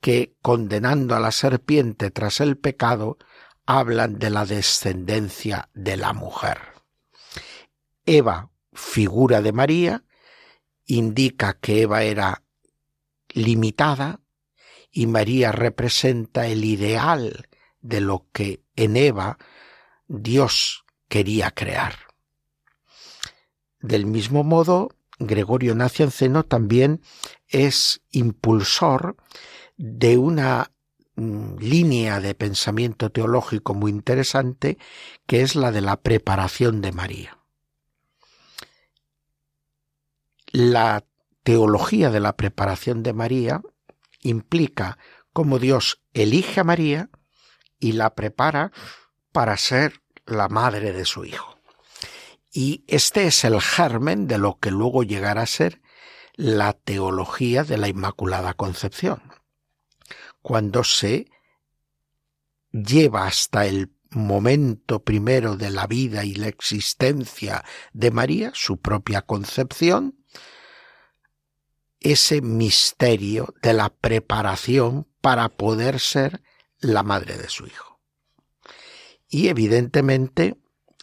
que, 0.00 0.36
condenando 0.40 1.16
a 1.16 1.18
la 1.18 1.32
serpiente 1.32 2.12
tras 2.12 2.40
el 2.40 2.56
pecado, 2.56 3.18
hablan 3.66 4.20
de 4.20 4.30
la 4.30 4.46
descendencia 4.46 5.68
de 5.74 5.96
la 5.96 6.12
mujer. 6.12 6.58
Eva, 8.04 8.52
figura 8.72 9.42
de 9.42 9.50
María, 9.50 10.04
indica 10.84 11.54
que 11.54 11.82
Eva 11.82 12.04
era 12.04 12.44
limitada 13.30 14.20
y 14.92 15.08
María 15.08 15.50
representa 15.50 16.46
el 16.46 16.64
ideal 16.64 17.48
de 17.80 18.00
lo 18.00 18.28
que 18.32 18.62
en 18.76 18.96
Eva 18.96 19.38
Dios 20.08 20.84
quería 21.08 21.50
crear. 21.50 21.94
Del 23.80 24.06
mismo 24.06 24.44
modo, 24.44 24.90
Gregorio 25.18 25.74
Nacianceno 25.74 26.44
también 26.44 27.00
es 27.48 28.02
impulsor 28.10 29.16
de 29.76 30.18
una 30.18 30.70
Mm, 31.18 31.56
línea 31.60 32.20
de 32.20 32.34
pensamiento 32.34 33.10
teológico 33.10 33.72
muy 33.72 33.90
interesante 33.90 34.76
que 35.26 35.40
es 35.40 35.56
la 35.56 35.72
de 35.72 35.80
la 35.80 35.96
preparación 35.96 36.82
de 36.82 36.92
María. 36.92 37.38
La 40.52 41.06
teología 41.42 42.10
de 42.10 42.20
la 42.20 42.36
preparación 42.36 43.02
de 43.02 43.14
María 43.14 43.62
implica 44.20 44.98
cómo 45.32 45.58
Dios 45.58 46.02
elige 46.12 46.60
a 46.60 46.64
María 46.64 47.08
y 47.80 47.92
la 47.92 48.14
prepara 48.14 48.72
para 49.36 49.58
ser 49.58 50.00
la 50.24 50.48
madre 50.48 50.94
de 50.94 51.04
su 51.04 51.26
Hijo. 51.26 51.58
Y 52.50 52.84
este 52.86 53.26
es 53.26 53.44
el 53.44 53.60
germen 53.60 54.26
de 54.26 54.38
lo 54.38 54.58
que 54.58 54.70
luego 54.70 55.02
llegará 55.02 55.42
a 55.42 55.46
ser 55.46 55.82
la 56.36 56.72
teología 56.72 57.62
de 57.62 57.76
la 57.76 57.88
Inmaculada 57.88 58.54
Concepción 58.54 59.20
cuando 60.40 60.84
se 60.84 61.30
lleva 62.72 63.26
hasta 63.26 63.66
el 63.66 63.92
momento 64.08 65.04
primero 65.04 65.58
de 65.58 65.68
la 65.68 65.86
vida 65.86 66.24
y 66.24 66.34
la 66.34 66.48
existencia 66.48 67.62
de 67.92 68.10
María, 68.10 68.52
su 68.54 68.78
propia 68.78 69.20
concepción, 69.20 70.18
ese 72.00 72.40
misterio 72.40 73.54
de 73.60 73.74
la 73.74 73.90
preparación 73.90 75.06
para 75.20 75.50
poder 75.50 76.00
ser 76.00 76.42
la 76.78 77.02
madre 77.02 77.36
de 77.36 77.50
su 77.50 77.66
hijo. 77.66 77.85
Y 79.36 79.48
evidentemente, 79.48 80.56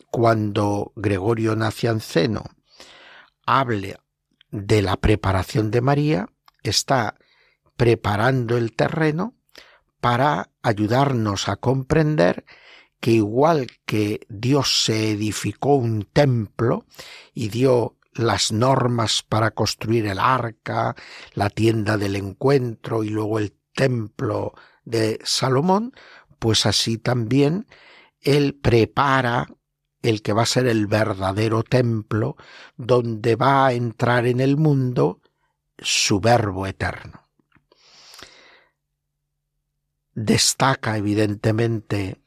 cuando 0.10 0.92
Gregorio 0.96 1.56
Nacianceno 1.56 2.44
hable 3.46 3.98
de 4.50 4.82
la 4.82 4.98
preparación 4.98 5.70
de 5.70 5.82
María, 5.82 6.28
está 6.64 7.14
preparando 7.78 8.58
el 8.58 8.76
terreno 8.76 9.36
para 10.02 10.50
ayudarnos 10.64 11.48
a 11.48 11.58
comprender 11.58 12.44
que 13.00 13.12
igual 13.12 13.68
que 13.86 14.26
Dios 14.30 14.84
se 14.84 15.12
edificó 15.12 15.76
un 15.76 16.10
templo 16.12 16.88
y 17.36 17.50
dio 17.50 17.98
las 18.14 18.52
normas 18.52 19.22
para 19.22 19.52
construir 19.52 20.08
el 20.08 20.18
arca, 20.18 20.96
la 21.36 21.52
tienda 21.52 22.00
del 22.00 22.16
encuentro 22.16 23.04
y 23.04 23.10
luego 23.10 23.38
el 23.38 23.54
templo 23.76 24.56
de 24.86 25.20
Salomón, 25.24 25.94
pues 26.40 26.66
así 26.66 26.98
también 26.98 27.68
él 28.24 28.56
prepara 28.56 29.48
el 30.02 30.22
que 30.22 30.34
va 30.34 30.44
a 30.44 30.48
ser 30.48 30.68
el 30.68 30.88
verdadero 30.88 31.64
templo 31.64 32.36
donde 32.76 33.36
va 33.36 33.68
a 33.68 33.74
entrar 33.74 34.26
en 34.28 34.42
el 34.42 34.58
mundo 34.58 35.22
su 35.78 36.20
verbo 36.20 36.68
eterno. 36.68 37.22
Destaca 40.14 40.98
evidentemente 40.98 42.22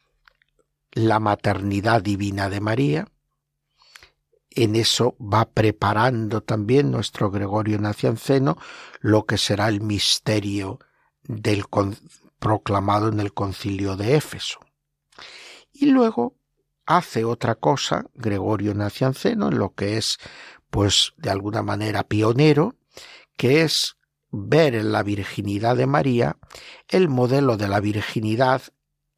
la 0.93 1.21
maternidad 1.21 2.03
divina 2.03 2.49
de 2.49 2.61
María, 2.61 3.07
en 4.51 4.75
eso 4.75 5.15
va 5.21 5.45
preparando 5.45 6.41
también 6.41 6.91
nuestro 6.91 7.31
Gregorio 7.31 7.79
Nacianceno 7.79 8.57
lo 9.01 9.27
que 9.27 9.37
será 9.37 9.69
el 9.69 9.83
misterio 9.83 10.79
del 11.23 11.65
proclamado 12.39 13.09
en 13.09 13.21
el 13.21 13.35
concilio 13.35 13.97
de 13.97 14.17
Éfeso. 14.17 14.66
Y 15.79 15.87
luego 15.87 16.39
hace 16.87 17.25
otra 17.25 17.55
cosa 17.55 18.07
Gregorio 18.15 18.73
Nacianceno 18.73 19.49
en 19.49 19.59
lo 19.59 19.75
que 19.75 19.99
es 19.99 20.19
pues 20.71 21.13
de 21.19 21.29
alguna 21.31 21.63
manera 21.63 22.03
pionero, 22.03 22.77
que 23.37 23.63
es 23.63 23.97
ver 24.31 24.75
en 24.75 24.91
la 24.91 25.03
virginidad 25.03 25.77
de 25.77 25.87
María 25.87 26.39
el 26.89 27.09
modelo 27.09 27.59
de 27.59 27.69
la 27.69 27.81
virginidad 27.81 28.63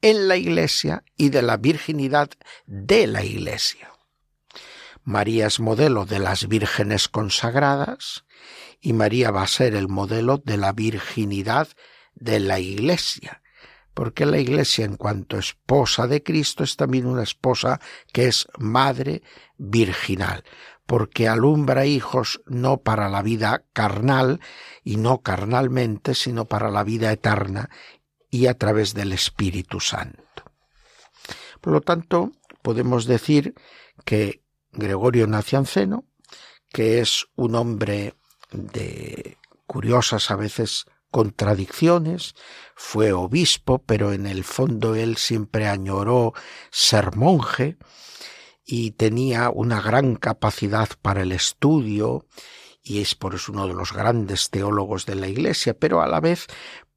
en 0.01 0.27
la 0.27 0.35
Iglesia 0.35 1.03
y 1.15 1.29
de 1.29 1.41
la 1.41 1.55
virginidad 1.55 2.29
de 2.65 3.07
la 3.07 3.23
Iglesia. 3.23 3.91
María 5.03 5.47
es 5.47 5.61
modelo 5.61 6.05
de 6.05 6.19
las 6.19 6.47
vírgenes 6.49 7.07
consagradas 7.07 8.25
y 8.81 8.91
María 8.91 9.31
va 9.31 9.43
a 9.43 9.47
ser 9.47 9.75
el 9.75 9.87
modelo 9.87 10.41
de 10.43 10.57
la 10.57 10.73
virginidad 10.73 11.69
de 12.15 12.41
la 12.41 12.59
Iglesia, 12.59 13.41
porque 13.99 14.25
la 14.25 14.37
Iglesia 14.37 14.85
en 14.85 14.95
cuanto 14.95 15.37
esposa 15.37 16.07
de 16.07 16.23
Cristo 16.23 16.63
es 16.63 16.77
también 16.77 17.05
una 17.05 17.21
esposa 17.21 17.81
que 18.13 18.27
es 18.27 18.47
madre 18.57 19.23
virginal, 19.57 20.45
porque 20.85 21.27
alumbra 21.27 21.85
hijos 21.85 22.39
no 22.45 22.77
para 22.77 23.09
la 23.09 23.21
vida 23.21 23.65
carnal 23.73 24.39
y 24.85 24.95
no 24.95 25.21
carnalmente, 25.21 26.15
sino 26.15 26.45
para 26.45 26.71
la 26.71 26.85
vida 26.85 27.11
eterna 27.11 27.69
y 28.29 28.47
a 28.47 28.53
través 28.53 28.93
del 28.93 29.11
Espíritu 29.11 29.81
Santo. 29.81 30.45
Por 31.59 31.73
lo 31.73 31.81
tanto, 31.81 32.31
podemos 32.61 33.05
decir 33.05 33.53
que 34.05 34.45
Gregorio 34.71 35.27
Nacianceno, 35.27 36.05
que 36.71 37.01
es 37.01 37.27
un 37.35 37.53
hombre 37.53 38.13
de 38.53 39.37
curiosas 39.67 40.31
a 40.31 40.37
veces 40.37 40.85
contradicciones, 41.11 42.35
fue 42.75 43.11
obispo, 43.11 43.79
pero 43.79 44.13
en 44.13 44.25
el 44.25 44.43
fondo 44.43 44.95
él 44.95 45.17
siempre 45.17 45.67
añoró 45.67 46.33
ser 46.71 47.15
monje 47.15 47.77
y 48.65 48.91
tenía 48.91 49.49
una 49.49 49.81
gran 49.81 50.15
capacidad 50.15 50.89
para 51.01 51.23
el 51.23 51.31
estudio 51.31 52.25
y 52.81 53.01
es 53.01 53.15
por 53.15 53.35
eso 53.35 53.51
uno 53.51 53.67
de 53.67 53.73
los 53.73 53.93
grandes 53.93 54.49
teólogos 54.49 55.05
de 55.05 55.15
la 55.15 55.27
Iglesia, 55.27 55.73
pero 55.73 56.01
a 56.01 56.07
la 56.07 56.19
vez 56.19 56.47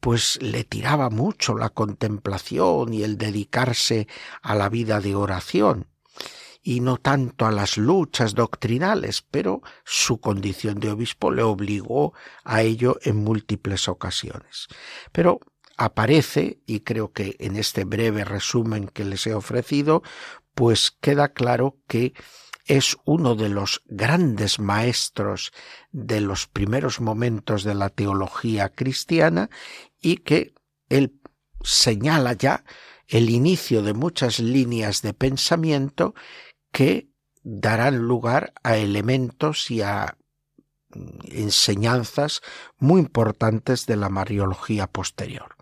pues 0.01 0.41
le 0.43 0.65
tiraba 0.65 1.11
mucho 1.11 1.55
la 1.55 1.71
contemplación 1.71 2.93
y 2.93 3.03
el 3.03 3.19
dedicarse 3.19 4.09
a 4.43 4.55
la 4.55 4.69
vida 4.69 5.01
de 5.01 5.15
oración 5.15 5.92
y 6.63 6.81
no 6.81 6.97
tanto 6.97 7.47
a 7.47 7.51
las 7.51 7.77
luchas 7.77 8.35
doctrinales, 8.35 9.23
pero 9.31 9.63
su 9.85 10.21
condición 10.21 10.79
de 10.79 10.91
obispo 10.91 11.31
le 11.31 11.43
obligó 11.43 12.15
a 12.45 12.63
ello 12.63 12.99
en 13.03 13.17
múltiples 13.17 13.89
ocasiones. 13.89 14.69
Pero 15.11 15.41
aparece, 15.77 16.61
y 16.67 16.81
creo 16.81 17.13
que 17.13 17.37
en 17.41 17.57
este 17.57 17.85
breve 17.85 18.25
resumen 18.25 18.87
que 18.89 19.05
les 19.05 19.27
he 19.27 19.35
ofrecido, 19.35 20.03
pues 20.55 20.97
queda 21.01 21.33
claro 21.33 21.79
que 21.89 22.15
es 22.67 22.97
uno 23.05 23.35
de 23.35 23.49
los 23.49 23.83
grandes 23.87 24.61
maestros 24.61 25.53
de 25.91 26.21
los 26.21 26.47
primeros 26.47 27.01
momentos 27.01 27.65
de 27.65 27.75
la 27.75 27.89
teología 27.89 28.69
cristiana 28.69 29.51
y 30.01 30.19
que 30.19 30.55
él 30.89 31.21
señala 31.65 32.35
ya 32.35 32.65
el 33.09 33.31
inicio 33.31 33.83
de 33.83 33.95
muchas 33.95 34.39
líneas 34.39 35.03
de 35.03 35.13
pensamiento 35.13 36.15
que 36.73 37.13
darán 37.43 37.99
lugar 37.99 38.53
a 38.63 38.77
elementos 38.77 39.71
y 39.71 39.83
a 39.83 40.17
mm, 40.91 41.19
enseñanzas 41.31 42.41
muy 42.79 43.01
importantes 43.01 43.87
de 43.87 43.97
la 43.97 44.09
Mariología 44.09 44.87
posterior. 44.87 45.57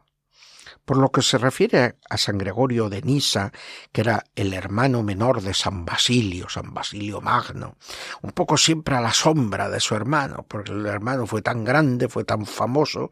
Por 0.84 0.96
lo 0.96 1.10
que 1.10 1.22
se 1.22 1.38
refiere 1.38 1.98
a 2.08 2.16
San 2.16 2.38
Gregorio 2.38 2.88
de 2.88 3.02
Nisa, 3.02 3.52
que 3.92 4.00
era 4.00 4.24
el 4.34 4.52
hermano 4.54 5.02
menor 5.02 5.40
de 5.42 5.54
San 5.54 5.84
Basilio, 5.84 6.48
San 6.48 6.74
Basilio 6.74 7.20
Magno, 7.20 7.76
un 8.22 8.32
poco 8.32 8.56
siempre 8.56 8.96
a 8.96 9.00
la 9.00 9.12
sombra 9.12 9.68
de 9.68 9.78
su 9.78 9.94
hermano, 9.94 10.44
porque 10.48 10.72
el 10.72 10.86
hermano 10.86 11.26
fue 11.26 11.42
tan 11.42 11.64
grande, 11.64 12.08
fue 12.08 12.24
tan 12.24 12.44
famoso, 12.44 13.10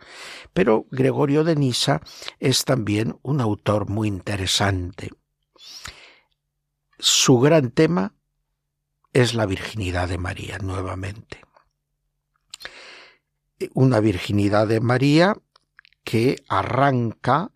pero 0.52 0.86
Gregorio 0.90 1.44
de 1.44 1.54
Nisa 1.56 2.00
es 2.40 2.64
también 2.64 3.18
un 3.22 3.40
autor 3.40 3.88
muy 3.88 4.08
interesante 4.08 5.10
su 6.98 7.38
gran 7.38 7.70
tema 7.70 8.14
es 9.12 9.34
la 9.34 9.46
virginidad 9.46 10.08
de 10.08 10.18
María 10.18 10.58
nuevamente. 10.58 11.40
Una 13.74 14.00
virginidad 14.00 14.68
de 14.68 14.80
María 14.80 15.36
que 16.04 16.42
arranca 16.48 17.52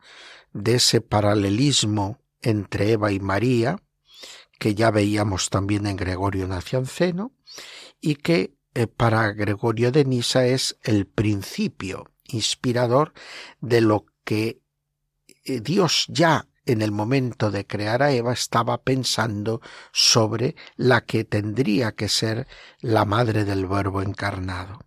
de 0.52 0.74
ese 0.76 1.00
paralelismo 1.00 2.20
entre 2.40 2.92
Eva 2.92 3.12
y 3.12 3.20
María, 3.20 3.82
que 4.58 4.74
ya 4.74 4.90
veíamos 4.90 5.48
también 5.50 5.86
en 5.86 5.96
Gregorio 5.96 6.46
Nacianceno, 6.48 7.32
y 8.00 8.16
que 8.16 8.54
eh, 8.74 8.86
para 8.86 9.32
Gregorio 9.32 9.92
de 9.92 10.04
Nisa 10.04 10.46
es 10.46 10.76
el 10.82 11.06
principio 11.06 12.10
inspirador 12.24 13.12
de 13.60 13.80
lo 13.80 14.06
que 14.24 14.60
eh, 15.44 15.60
Dios 15.60 16.06
ya 16.08 16.48
en 16.66 16.82
el 16.82 16.92
momento 16.92 17.50
de 17.50 17.66
crear 17.66 18.02
a 18.02 18.12
Eva 18.12 18.32
estaba 18.32 18.82
pensando 18.82 19.60
sobre 19.92 20.54
la 20.76 21.02
que 21.02 21.24
tendría 21.24 21.92
que 21.92 22.08
ser 22.08 22.46
la 22.80 23.04
madre 23.04 23.44
del 23.44 23.66
verbo 23.66 24.02
encarnado. 24.02 24.80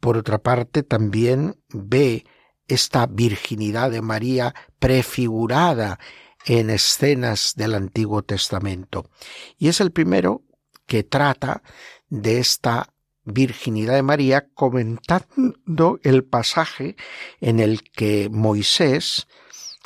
Por 0.00 0.16
otra 0.16 0.38
parte, 0.38 0.82
también 0.82 1.56
ve 1.68 2.24
esta 2.68 3.06
virginidad 3.06 3.90
de 3.90 4.00
María 4.00 4.54
prefigurada 4.78 5.98
en 6.46 6.70
escenas 6.70 7.54
del 7.56 7.74
Antiguo 7.74 8.22
Testamento. 8.22 9.10
Y 9.58 9.68
es 9.68 9.80
el 9.80 9.90
primero 9.90 10.42
que 10.86 11.02
trata 11.02 11.62
de 12.08 12.38
esta 12.38 12.94
virginidad 13.24 13.94
de 13.94 14.02
María 14.02 14.48
comentando 14.54 16.00
el 16.02 16.24
pasaje 16.24 16.96
en 17.40 17.60
el 17.60 17.82
que 17.82 18.28
Moisés 18.30 19.28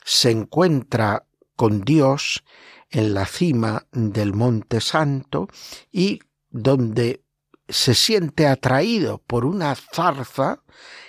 se 0.05 0.31
encuentra 0.31 1.27
con 1.57 1.81
Dios 1.81 2.45
en 2.91 3.15
la 3.15 3.27
cima 3.27 3.87
del 3.91 4.35
Monte 4.35 4.81
Santo 4.81 5.49
y 5.91 6.21
donde 6.51 7.25
se 7.69 7.95
siente 7.95 8.47
atraído 8.47 9.19
por 9.27 9.45
una 9.45 9.75
zarza 9.75 10.63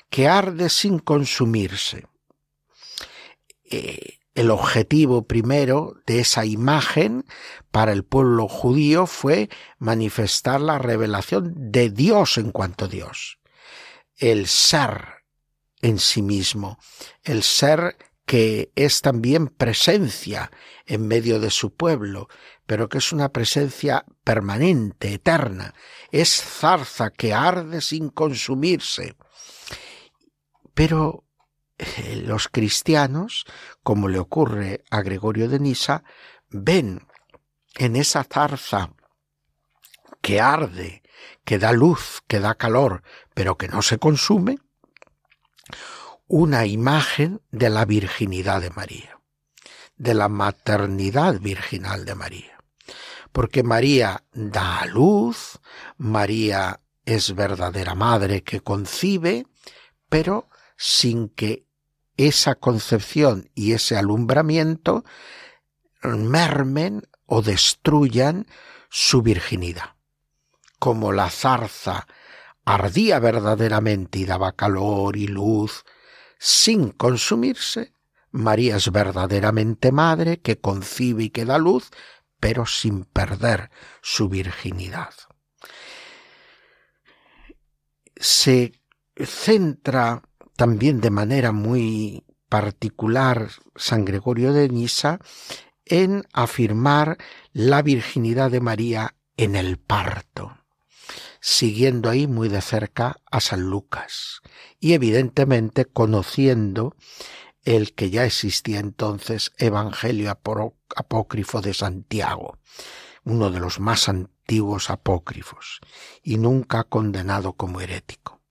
que 0.09 0.27
arde 0.27 0.69
sin 0.69 0.99
consumirse. 0.99 2.07
Eh, 3.69 4.19
el 4.33 4.51
objetivo 4.51 5.25
primero 5.25 6.01
de 6.05 6.19
esa 6.19 6.45
imagen 6.45 7.25
para 7.71 7.91
el 7.91 8.03
pueblo 8.03 8.47
judío 8.47 9.07
fue 9.07 9.49
manifestar 9.77 10.61
la 10.61 10.77
revelación 10.77 11.53
de 11.71 11.89
Dios 11.89 12.37
en 12.37 12.51
cuanto 12.51 12.87
Dios, 12.87 13.39
el 14.17 14.47
ser 14.47 15.23
en 15.81 15.99
sí 15.99 16.21
mismo, 16.21 16.79
el 17.23 17.43
ser 17.43 17.97
que 18.25 18.71
es 18.75 19.01
también 19.01 19.47
presencia 19.47 20.51
en 20.85 21.07
medio 21.07 21.39
de 21.39 21.51
su 21.51 21.73
pueblo, 21.73 22.27
pero 22.65 22.89
que 22.89 22.97
es 22.97 23.11
una 23.11 23.29
presencia 23.29 24.05
permanente, 24.23 25.13
eterna. 25.13 25.75
Es 26.11 26.41
zarza 26.41 27.11
que 27.11 27.33
arde 27.33 27.81
sin 27.81 28.09
consumirse. 28.09 29.15
Pero 30.73 31.23
eh, 31.77 32.23
los 32.25 32.47
cristianos, 32.47 33.45
como 33.83 34.07
le 34.07 34.19
ocurre 34.19 34.83
a 34.89 35.01
Gregorio 35.01 35.47
de 35.47 35.59
Nisa, 35.59 36.03
ven 36.49 37.07
en 37.75 37.95
esa 37.95 38.23
zarza 38.23 38.93
que 40.21 40.41
arde, 40.41 41.03
que 41.43 41.59
da 41.59 41.71
luz, 41.71 42.23
que 42.27 42.39
da 42.39 42.55
calor, 42.55 43.03
pero 43.35 43.57
que 43.57 43.67
no 43.67 43.83
se 43.83 43.99
consume, 43.99 44.57
una 46.27 46.65
imagen 46.65 47.41
de 47.51 47.69
la 47.69 47.85
virginidad 47.85 48.61
de 48.61 48.71
María, 48.71 49.19
de 49.97 50.13
la 50.13 50.29
maternidad 50.29 51.39
virginal 51.39 52.05
de 52.05 52.15
María. 52.15 52.63
Porque 53.31 53.63
María 53.63 54.23
da 54.33 54.79
a 54.79 54.85
luz, 54.85 55.59
María 55.97 56.79
es 57.05 57.35
verdadera 57.35 57.95
madre 57.95 58.43
que 58.43 58.61
concibe, 58.61 59.45
pero 60.09 60.49
sin 60.77 61.29
que 61.29 61.65
esa 62.17 62.55
concepción 62.55 63.49
y 63.53 63.73
ese 63.73 63.97
alumbramiento 63.97 65.03
mermen 66.01 67.03
o 67.25 67.41
destruyan 67.41 68.47
su 68.89 69.21
virginidad. 69.21 69.95
Como 70.79 71.11
la 71.11 71.29
zarza 71.29 72.07
ardía 72.63 73.19
verdaderamente 73.19 74.19
y 74.19 74.25
daba 74.25 74.53
calor 74.53 75.17
y 75.17 75.27
luz 75.27 75.83
sin 76.39 76.91
consumirse, 76.91 77.93
María 78.31 78.75
es 78.75 78.91
verdaderamente 78.91 79.91
madre 79.91 80.41
que 80.41 80.59
concibe 80.59 81.23
y 81.23 81.29
que 81.29 81.45
da 81.45 81.57
luz, 81.57 81.89
pero 82.39 82.65
sin 82.65 83.05
perder 83.05 83.71
su 84.01 84.27
virginidad. 84.29 85.13
Se 88.17 88.81
centra 89.15 90.21
también 90.55 91.01
de 91.01 91.09
manera 91.09 91.51
muy 91.51 92.25
particular 92.49 93.49
San 93.75 94.05
Gregorio 94.05 94.53
de 94.53 94.69
Nisa 94.69 95.19
en 95.85 96.23
afirmar 96.33 97.17
la 97.51 97.81
virginidad 97.81 98.51
de 98.51 98.59
María 98.59 99.15
en 99.37 99.55
el 99.55 99.77
parto, 99.77 100.57
siguiendo 101.47 102.09
ahí 102.09 102.25
muy 102.25 102.49
de 102.49 102.59
cerca 102.59 103.17
a 103.29 103.39
San 103.39 103.69
Lucas 103.69 104.41
y 104.79 104.93
evidentemente 104.93 105.85
conociendo 105.85 106.95
el 107.63 107.93
que 107.93 108.09
ya 108.09 108.25
existía 108.25 108.79
entonces 108.79 109.53
Evangelio 109.59 110.31
Apócrifo 110.31 111.61
de 111.61 111.75
Santiago, 111.75 112.57
uno 113.25 113.51
de 113.51 113.59
los 113.59 113.79
más 113.79 114.09
antiguos 114.09 114.89
apócrifos, 114.89 115.81
y 116.23 116.37
nunca 116.37 116.83
condenado 116.83 117.53
como 117.53 117.79
herético. 117.79 118.41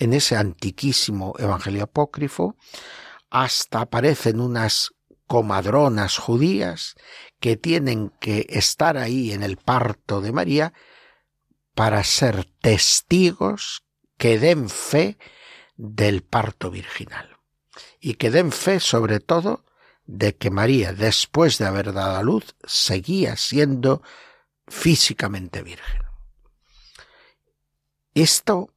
En 0.00 0.12
ese 0.12 0.36
antiquísimo 0.36 1.34
Evangelio 1.38 1.84
Apócrifo 1.84 2.56
hasta 3.30 3.82
aparecen 3.82 4.40
unas 4.40 4.90
comadronas 5.28 6.18
judías 6.18 6.96
que 7.38 7.56
tienen 7.56 8.10
que 8.18 8.46
estar 8.48 8.98
ahí 8.98 9.30
en 9.30 9.44
el 9.44 9.58
parto 9.58 10.20
de 10.20 10.32
María 10.32 10.72
para 11.74 12.04
ser 12.04 12.44
testigos 12.60 13.82
que 14.18 14.38
den 14.38 14.68
fe 14.68 15.18
del 15.76 16.22
parto 16.22 16.70
virginal 16.70 17.38
y 18.00 18.14
que 18.14 18.30
den 18.30 18.52
fe 18.52 18.80
sobre 18.80 19.20
todo 19.20 19.64
de 20.04 20.36
que 20.36 20.50
María, 20.50 20.92
después 20.92 21.58
de 21.58 21.66
haber 21.66 21.92
dado 21.92 22.16
a 22.16 22.22
luz, 22.22 22.54
seguía 22.64 23.36
siendo 23.36 24.02
físicamente 24.66 25.62
virgen. 25.62 26.02
Esto 28.14 28.74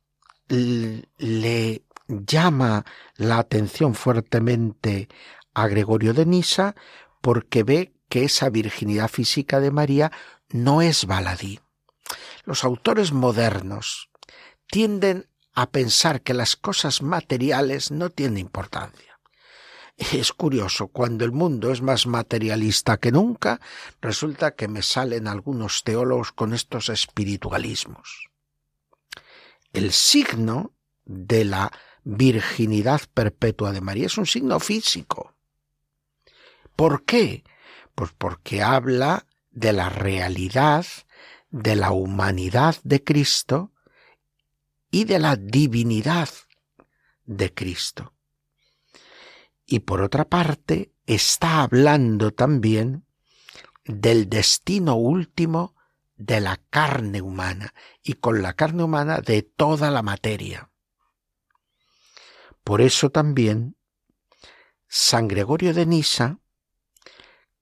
le 0.47 1.83
llama 2.07 2.85
la 3.15 3.39
atención 3.39 3.95
fuertemente 3.95 5.09
a 5.53 5.67
Gregorio 5.67 6.13
de 6.13 6.25
Nisa 6.25 6.75
porque 7.21 7.63
ve 7.63 7.93
que 8.07 8.23
esa 8.23 8.49
virginidad 8.49 9.09
física 9.09 9.59
de 9.59 9.71
María 9.71 10.11
no 10.49 10.81
es 10.81 11.05
baladí. 11.05 11.59
Los 12.45 12.63
autores 12.63 13.11
modernos 13.11 14.09
tienden 14.67 15.27
a 15.53 15.71
pensar 15.71 16.21
que 16.21 16.33
las 16.33 16.55
cosas 16.55 17.01
materiales 17.01 17.91
no 17.91 18.09
tienen 18.09 18.37
importancia. 18.37 19.19
Es 19.97 20.33
curioso, 20.33 20.87
cuando 20.87 21.23
el 21.23 21.31
mundo 21.31 21.71
es 21.71 21.81
más 21.81 22.05
materialista 22.05 22.97
que 22.97 23.13
nunca, 23.13 23.61
resulta 24.01 24.55
que 24.55 24.67
me 24.67 24.81
salen 24.81 25.27
algunos 25.27 25.83
teólogos 25.83 26.33
con 26.33 26.53
estos 26.53 26.89
espiritualismos. 26.89 28.29
El 29.71 29.93
signo 29.93 30.73
de 31.05 31.45
la 31.45 31.71
virginidad 32.03 33.01
perpetua 33.13 33.71
de 33.71 33.81
María 33.81 34.07
es 34.07 34.17
un 34.17 34.25
signo 34.25 34.59
físico. 34.59 35.33
¿Por 36.75 37.05
qué? 37.05 37.45
Pues 37.95 38.11
porque 38.17 38.61
habla 38.61 39.25
de 39.51 39.71
la 39.71 39.89
realidad 39.89 40.85
de 41.55 41.77
la 41.77 41.91
humanidad 41.91 42.75
de 42.83 43.01
Cristo 43.01 43.71
y 44.91 45.05
de 45.05 45.19
la 45.19 45.37
divinidad 45.37 46.27
de 47.23 47.53
Cristo. 47.53 48.13
Y 49.65 49.79
por 49.79 50.01
otra 50.01 50.25
parte, 50.25 50.91
está 51.05 51.61
hablando 51.61 52.31
también 52.31 53.05
del 53.85 54.29
destino 54.29 54.95
último 54.95 55.75
de 56.17 56.41
la 56.41 56.57
carne 56.69 57.21
humana 57.21 57.73
y 58.03 58.13
con 58.13 58.41
la 58.41 58.53
carne 58.53 58.83
humana 58.83 59.21
de 59.21 59.41
toda 59.41 59.91
la 59.91 60.01
materia. 60.01 60.71
Por 62.65 62.81
eso 62.81 63.11
también 63.11 63.77
San 64.89 65.29
Gregorio 65.29 65.73
de 65.73 65.85
Nisa, 65.85 66.39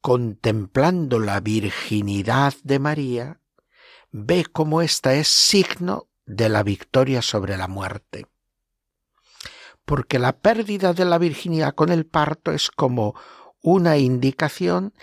contemplando 0.01 1.19
la 1.19 1.39
virginidad 1.41 2.55
de 2.63 2.79
María, 2.79 3.39
ve 4.14 4.45
cómo 4.45 4.82
ésta 4.82 5.14
es 5.16 5.28
signo 5.28 6.07
de 6.26 6.47
la 6.47 6.64
victoria 6.64 7.22
sobre 7.22 7.57
la 7.57 7.68
muerte 7.68 8.28
porque 9.86 10.20
la 10.20 10.38
pérdida 10.38 10.93
de 10.93 11.05
la 11.05 11.18
virginidad 11.18 11.76
con 11.76 11.91
el 11.91 12.05
parto 12.05 12.51
es 12.51 12.72
como 12.72 13.16
una 13.61 13.97
indicación 13.97 14.93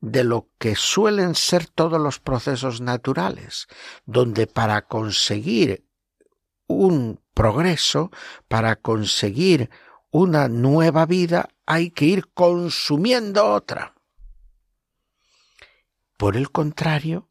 de 0.00 0.24
lo 0.24 0.48
que 0.58 0.76
suelen 0.76 1.34
ser 1.34 1.66
todos 1.66 2.00
los 2.00 2.20
procesos 2.20 2.80
naturales, 2.80 3.66
donde 4.06 4.46
para 4.46 4.82
conseguir 4.82 5.84
un 6.66 7.20
progreso, 7.34 8.10
para 8.48 8.76
conseguir 8.76 9.70
una 10.10 10.48
nueva 10.48 11.04
vida, 11.06 11.48
hay 11.66 11.90
que 11.90 12.06
ir 12.06 12.32
consumiendo 12.32 13.52
otra. 13.52 13.94
Por 16.16 16.36
el 16.36 16.50
contrario, 16.50 17.29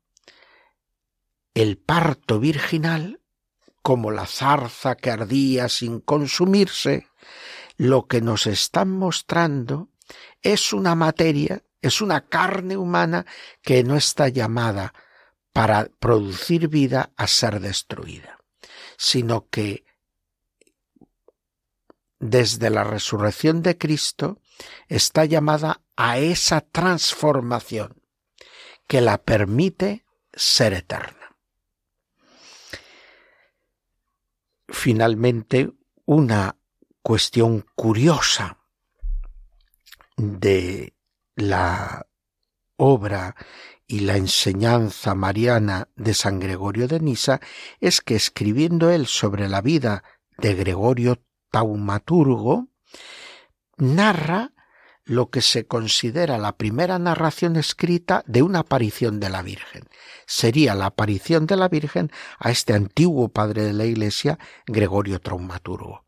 el 1.54 1.78
parto 1.78 2.40
virginal 2.40 3.22
como 3.82 4.12
la 4.12 4.26
zarza 4.26 4.96
que 4.96 5.10
ardía 5.10 5.70
sin 5.70 6.00
consumirse, 6.00 7.08
lo 7.78 8.08
que 8.08 8.22
nos 8.22 8.46
están 8.46 8.92
mostrando 8.92 9.90
es 10.42 10.74
una 10.74 10.96
materia, 10.96 11.64
es 11.82 12.02
una 12.02 12.28
carne 12.28 12.78
humana 12.78 13.26
que 13.62 13.84
no 13.84 13.96
está 13.96 14.28
llamada 14.28 14.94
para 15.54 15.90
producir 16.00 16.68
vida 16.68 17.12
a 17.16 17.28
ser 17.28 17.60
destruida, 17.60 18.38
sino 18.98 19.48
que 19.50 19.86
desde 22.20 22.70
la 22.70 22.84
resurrección 22.84 23.62
de 23.62 23.78
Cristo 23.78 24.42
está 24.88 25.26
llamada 25.26 25.82
a 25.96 26.18
esa 26.18 26.62
transformación 26.62 28.02
que 28.88 29.02
la 29.02 29.20
permite 29.20 30.06
ser 30.34 30.74
eterna. 30.74 31.19
Finalmente 34.72 35.72
una 36.06 36.58
cuestión 37.02 37.66
curiosa 37.76 38.58
de 40.18 40.94
la 41.36 42.08
obra 42.76 43.36
y 43.88 44.02
la 44.02 44.18
enseñanza 44.18 45.16
mariana 45.16 45.90
de 45.96 46.14
San 46.14 46.40
Gregorio 46.40 46.88
de 46.88 47.00
Nisa 47.00 47.40
es 47.80 48.02
que 48.02 48.16
escribiendo 48.16 48.92
él 48.92 49.08
sobre 49.08 49.50
la 49.50 49.62
vida 49.62 50.04
de 50.38 50.56
Gregorio 50.56 51.24
Taumaturgo, 51.50 52.68
narra 53.78 54.54
lo 55.10 55.32
que 55.32 55.42
se 55.42 55.66
considera 55.66 56.38
la 56.38 56.56
primera 56.56 57.00
narración 57.00 57.56
escrita 57.56 58.24
de 58.28 58.44
una 58.44 58.60
aparición 58.60 59.20
de 59.20 59.30
la 59.32 59.42
Virgen. 59.42 59.90
Sería 60.28 60.76
la 60.76 60.86
aparición 60.86 61.48
de 61.48 61.56
la 61.56 61.68
Virgen 61.68 62.12
a 62.38 62.52
este 62.52 62.74
antiguo 62.74 63.30
padre 63.30 63.64
de 63.64 63.74
la 63.74 63.86
Iglesia, 63.86 64.38
Gregorio 64.68 65.20
Traumaturgo. 65.20 66.06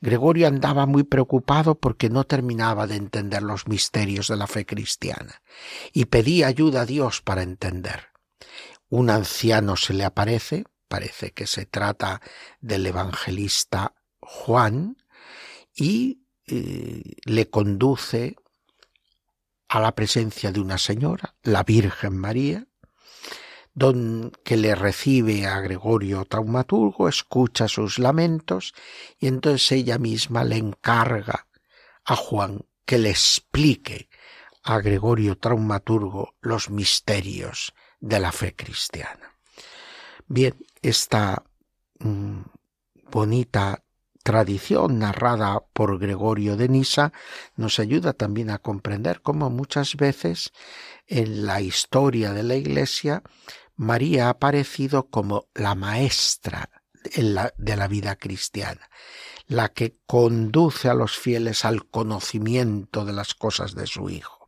Gregorio 0.00 0.48
andaba 0.48 0.86
muy 0.86 1.02
preocupado 1.02 1.74
porque 1.74 2.08
no 2.08 2.24
terminaba 2.24 2.86
de 2.86 2.96
entender 2.96 3.42
los 3.42 3.68
misterios 3.68 4.28
de 4.28 4.36
la 4.36 4.46
fe 4.46 4.64
cristiana 4.64 5.42
y 5.92 6.06
pedía 6.06 6.46
ayuda 6.46 6.80
a 6.80 6.86
Dios 6.86 7.20
para 7.20 7.42
entender. 7.42 8.06
Un 8.88 9.10
anciano 9.10 9.76
se 9.76 9.92
le 9.92 10.06
aparece, 10.06 10.64
parece 10.88 11.32
que 11.32 11.46
se 11.46 11.66
trata 11.66 12.22
del 12.62 12.86
evangelista 12.86 13.94
Juan, 14.18 14.96
y 15.74 16.19
eh, 16.50 17.02
le 17.24 17.48
conduce 17.48 18.36
a 19.68 19.80
la 19.80 19.94
presencia 19.94 20.50
de 20.50 20.60
una 20.60 20.78
señora, 20.78 21.36
la 21.42 21.62
Virgen 21.62 22.16
María, 22.16 22.66
don, 23.72 24.32
que 24.44 24.56
le 24.56 24.74
recibe 24.74 25.46
a 25.46 25.60
Gregorio 25.60 26.24
Traumaturgo, 26.24 27.08
escucha 27.08 27.68
sus 27.68 27.98
lamentos 27.98 28.74
y 29.18 29.28
entonces 29.28 29.72
ella 29.72 29.98
misma 29.98 30.44
le 30.44 30.56
encarga 30.56 31.46
a 32.04 32.16
Juan 32.16 32.66
que 32.84 32.98
le 32.98 33.10
explique 33.10 34.08
a 34.64 34.80
Gregorio 34.80 35.38
Traumaturgo 35.38 36.34
los 36.40 36.70
misterios 36.70 37.72
de 38.00 38.18
la 38.18 38.32
fe 38.32 38.54
cristiana. 38.54 39.36
Bien, 40.26 40.54
esta 40.82 41.44
mm, 42.00 42.40
bonita 43.10 43.84
tradición 44.30 45.00
narrada 45.00 45.64
por 45.72 45.98
Gregorio 45.98 46.56
de 46.56 46.68
Nisa 46.68 47.12
nos 47.56 47.80
ayuda 47.80 48.12
también 48.12 48.50
a 48.50 48.58
comprender 48.58 49.22
cómo 49.22 49.50
muchas 49.50 49.96
veces 49.96 50.52
en 51.08 51.46
la 51.46 51.60
historia 51.60 52.32
de 52.32 52.44
la 52.44 52.54
Iglesia 52.54 53.24
María 53.74 54.26
ha 54.26 54.30
aparecido 54.30 55.08
como 55.10 55.48
la 55.52 55.74
maestra 55.74 56.70
de 57.02 57.76
la 57.76 57.88
vida 57.88 58.14
cristiana, 58.14 58.88
la 59.48 59.70
que 59.70 59.98
conduce 60.06 60.88
a 60.88 60.94
los 60.94 61.18
fieles 61.18 61.64
al 61.64 61.88
conocimiento 61.88 63.04
de 63.04 63.12
las 63.12 63.34
cosas 63.34 63.74
de 63.74 63.88
su 63.88 64.10
Hijo, 64.10 64.44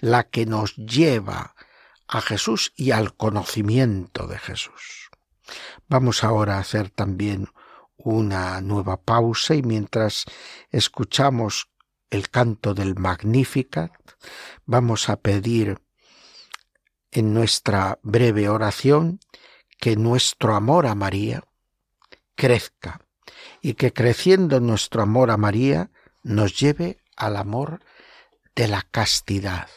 la 0.00 0.22
que 0.30 0.46
nos 0.46 0.76
lleva 0.76 1.54
a 2.08 2.22
Jesús 2.22 2.72
y 2.74 2.92
al 2.92 3.14
conocimiento 3.14 4.26
de 4.28 4.38
Jesús. 4.38 5.10
Vamos 5.88 6.24
ahora 6.24 6.56
a 6.56 6.60
hacer 6.60 6.88
también 6.88 7.50
una 8.04 8.60
nueva 8.60 9.00
pausa 9.00 9.54
y 9.54 9.62
mientras 9.62 10.24
escuchamos 10.70 11.68
el 12.10 12.30
canto 12.30 12.74
del 12.74 12.94
Magnificat, 12.94 13.92
vamos 14.66 15.08
a 15.08 15.16
pedir 15.16 15.80
en 17.10 17.34
nuestra 17.34 17.98
breve 18.02 18.48
oración 18.48 19.20
que 19.78 19.96
nuestro 19.96 20.54
amor 20.54 20.86
a 20.86 20.94
María 20.94 21.44
crezca 22.34 23.00
y 23.60 23.74
que 23.74 23.92
creciendo 23.92 24.60
nuestro 24.60 25.02
amor 25.02 25.30
a 25.30 25.36
María 25.36 25.90
nos 26.22 26.58
lleve 26.58 26.98
al 27.16 27.36
amor 27.36 27.80
de 28.54 28.68
la 28.68 28.82
castidad 28.82 29.68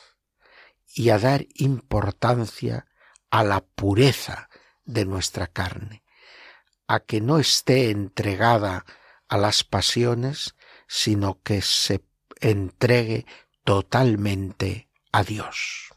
y 0.93 1.09
a 1.09 1.19
dar 1.19 1.45
importancia 1.55 2.87
a 3.29 3.43
la 3.43 3.61
pureza 3.61 4.49
de 4.85 5.05
nuestra 5.05 5.47
carne, 5.47 6.03
a 6.87 6.99
que 6.99 7.21
no 7.21 7.39
esté 7.39 7.91
entregada 7.91 8.85
a 9.27 9.37
las 9.37 9.63
pasiones, 9.63 10.55
sino 10.87 11.41
que 11.43 11.61
se 11.61 12.03
entregue 12.39 13.25
totalmente 13.63 14.89
a 15.11 15.23
Dios. 15.23 15.89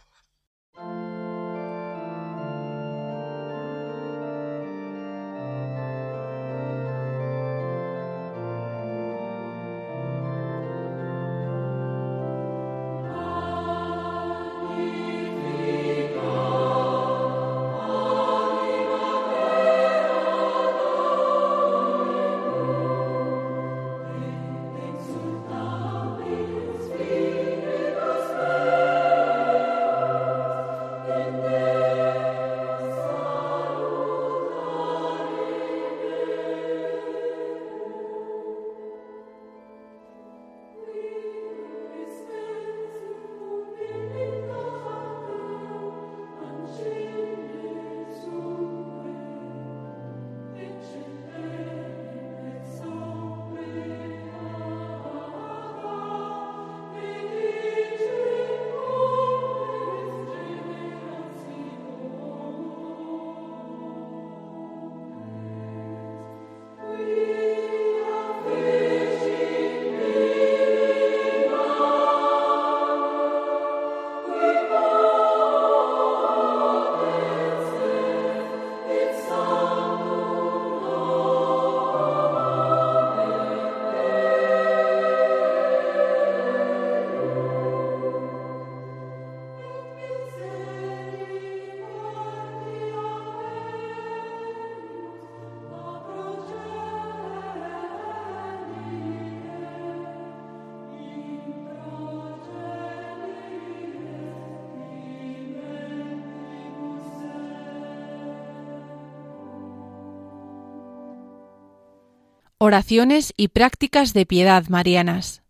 Oraciones 112.62 113.32
y 113.38 113.48
prácticas 113.48 114.12
de 114.12 114.26
piedad 114.26 114.68
marianas. 114.68 115.42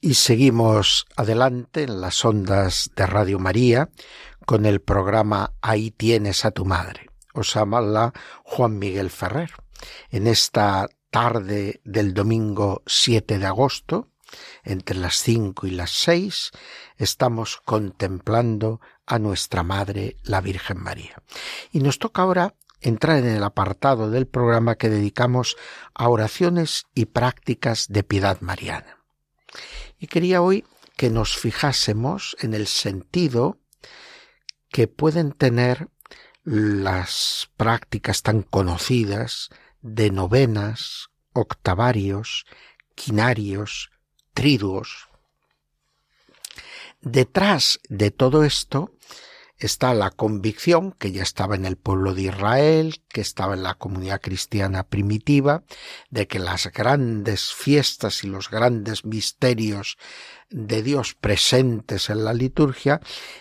Y 0.00 0.14
seguimos 0.14 1.06
adelante 1.14 1.84
en 1.84 2.00
las 2.00 2.24
ondas 2.24 2.90
de 2.96 3.06
Radio 3.06 3.38
María 3.38 3.90
con 4.44 4.66
el 4.66 4.80
programa 4.80 5.52
Ahí 5.62 5.92
tienes 5.92 6.44
a 6.44 6.50
tu 6.50 6.64
madre. 6.64 7.10
Os 7.32 7.54
habla 7.54 8.12
Juan 8.42 8.80
Miguel 8.80 9.10
Ferrer. 9.10 9.52
En 10.10 10.26
esta 10.26 10.88
tarde 11.10 11.80
del 11.84 12.12
domingo 12.12 12.82
7 12.86 13.38
de 13.38 13.46
agosto, 13.46 14.10
entre 14.64 14.96
las 14.96 15.18
cinco 15.18 15.68
y 15.68 15.70
las 15.70 15.92
seis, 15.92 16.50
estamos 16.96 17.58
contemplando 17.64 18.80
a 19.06 19.20
nuestra 19.20 19.62
Madre, 19.62 20.16
la 20.24 20.40
Virgen 20.40 20.82
María. 20.82 21.22
Y 21.70 21.78
nos 21.78 22.00
toca 22.00 22.22
ahora 22.22 22.56
entrar 22.82 23.18
en 23.18 23.28
el 23.28 23.42
apartado 23.42 24.10
del 24.10 24.26
programa 24.26 24.76
que 24.76 24.88
dedicamos 24.88 25.56
a 25.94 26.08
oraciones 26.08 26.86
y 26.94 27.06
prácticas 27.06 27.86
de 27.88 28.02
piedad 28.02 28.40
mariana. 28.40 28.98
Y 29.98 30.06
quería 30.08 30.42
hoy 30.42 30.64
que 30.96 31.10
nos 31.10 31.36
fijásemos 31.36 32.36
en 32.40 32.54
el 32.54 32.66
sentido 32.66 33.58
que 34.70 34.88
pueden 34.88 35.32
tener 35.32 35.88
las 36.44 37.50
prácticas 37.56 38.22
tan 38.22 38.42
conocidas 38.42 39.50
de 39.80 40.10
novenas, 40.10 41.08
octavarios, 41.32 42.46
quinarios, 42.94 43.90
triduos. 44.34 45.08
Detrás 47.00 47.80
de 47.88 48.10
todo 48.10 48.44
esto 48.44 48.92
está 49.66 49.94
la 49.94 50.10
convicción 50.10 50.92
que 50.92 51.12
ya 51.12 51.22
estaba 51.22 51.54
en 51.54 51.64
el 51.64 51.76
pueblo 51.76 52.14
de 52.14 52.22
Israel, 52.22 53.02
que 53.08 53.20
estaba 53.20 53.54
en 53.54 53.62
la 53.62 53.74
comunidad 53.74 54.20
cristiana 54.20 54.84
primitiva, 54.84 55.62
de 56.10 56.26
que 56.26 56.38
las 56.38 56.72
grandes 56.72 57.52
fiestas 57.52 58.24
y 58.24 58.28
los 58.28 58.50
grandes 58.50 59.04
misterios 59.04 59.98
de 60.50 60.82
Dios 60.82 61.14
presentes 61.14 62.10
en 62.10 62.24
la 62.24 62.34
liturgia 62.34 63.00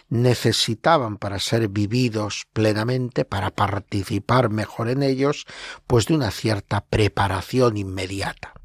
necesitaban 0.10 1.18
para 1.18 1.40
ser 1.40 1.68
vividos 1.68 2.48
plenamente, 2.54 3.26
para 3.26 3.52
participar 3.52 4.50
mejor 4.50 4.90
en 4.90 5.04
ellos, 5.04 5.46
pues 5.88 6.08
de 6.08 6.16
una 6.16 6.32
cierta 6.32 6.86
preparación 6.86 7.78
inmediata 7.78 8.61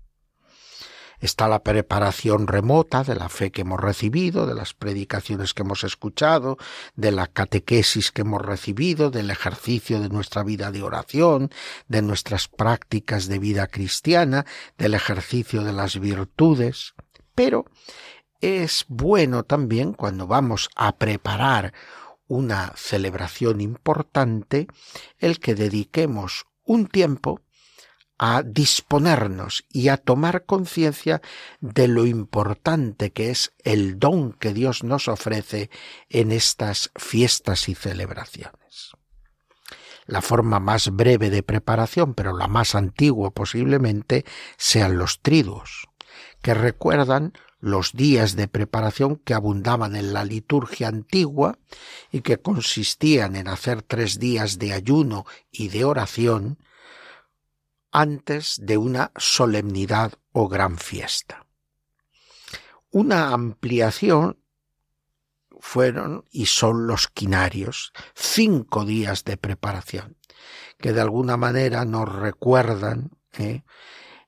está 1.21 1.49
la 1.49 1.63
preparación 1.63 2.47
remota 2.47 3.05
de 3.05 3.15
la 3.15 3.29
fe 3.29 3.51
que 3.51 3.63
hemos 3.63 3.81
recibido, 3.81 4.47
de 4.47 4.55
las 4.55 4.75
predicaciones 4.75 5.55
que 5.55 5.63
hemos 5.63 5.85
escuchado, 5.85 6.59
de 6.95 7.13
la 7.13 7.27
catequesis 7.27 8.13
que 8.13 8.23
hemos 8.23 8.43
recibido, 8.43 9.11
del 9.11 9.31
ejercicio 9.31 10.01
de 10.01 10.09
nuestra 10.09 10.43
vida 10.43 10.71
de 10.71 10.83
oración, 10.83 11.51
de 11.89 12.03
nuestras 12.03 12.49
prácticas 12.49 13.27
de 13.29 13.39
vida 13.39 13.67
cristiana, 13.67 14.47
del 14.79 14.95
ejercicio 14.95 15.65
de 15.65 15.73
las 15.73 15.99
virtudes. 15.99 16.95
Pero 17.35 17.67
es 18.41 18.85
bueno 18.89 19.45
también 19.45 19.93
cuando 19.93 20.27
vamos 20.27 20.69
a 20.77 20.97
preparar 20.97 21.73
una 22.29 22.73
celebración 22.77 23.61
importante 23.61 24.67
el 25.19 25.39
que 25.39 25.55
dediquemos 25.55 26.47
un 26.65 26.87
tiempo 26.87 27.41
a 28.19 28.43
disponernos 28.43 29.65
y 29.71 29.89
a 29.89 29.97
tomar 29.97 30.45
conciencia 30.45 31.21
de 31.61 31.89
lo 31.89 32.07
importante 32.07 33.13
que 33.13 33.31
es 33.31 33.53
el 33.63 33.99
don 33.99 34.33
que 34.33 34.55
Dios 34.55 34.85
nos 34.85 35.09
ofrece 35.09 35.71
en 36.09 36.33
estas 36.33 36.91
fiestas 36.97 37.69
y 37.69 37.75
celebraciones. 37.75 38.93
la 40.09 40.23
forma 40.23 40.61
más 40.61 40.91
breve 40.91 41.31
de 41.31 41.43
preparación, 41.43 42.15
pero 42.15 42.37
la 42.37 42.47
más 42.47 42.77
antigua 42.77 43.33
posiblemente, 43.33 44.25
sean 44.57 44.99
los 44.99 45.21
triduos, 45.21 45.89
que 46.43 46.55
recuerdan 46.55 47.33
los 47.59 47.93
días 47.93 48.37
de 48.37 48.47
preparación 48.47 49.17
que 49.17 49.35
abundaban 49.35 49.97
en 49.97 50.13
la 50.13 50.25
liturgia 50.25 50.87
antigua 50.87 51.59
y 52.13 52.21
que 52.21 52.39
consistían 52.39 53.35
en 53.35 53.49
hacer 53.49 53.83
tres 53.83 54.21
días 54.21 54.61
de 54.61 54.73
ayuno 54.73 55.27
y 55.51 55.69
de 55.69 55.85
oración 55.85 56.59
antes 57.91 58.59
de 58.63 58.79
una 58.79 59.13
solemnidad 59.17 60.15
o 60.33 60.49
gran 60.49 60.79
fiesta. 60.79 61.47
Una 62.91 63.31
ampliación 63.33 64.39
fueron 65.61 66.25
y 66.31 66.47
son 66.47 66.87
los 66.87 67.09
quinarios, 67.09 67.93
cinco 68.15 68.85
días 68.85 69.25
de 69.25 69.37
preparación, 69.37 70.17
que 70.79 70.93
de 70.93 71.01
alguna 71.01 71.37
manera 71.37 71.85
nos 71.85 72.09
recuerdan 72.09 73.11
¿eh? 73.39 73.63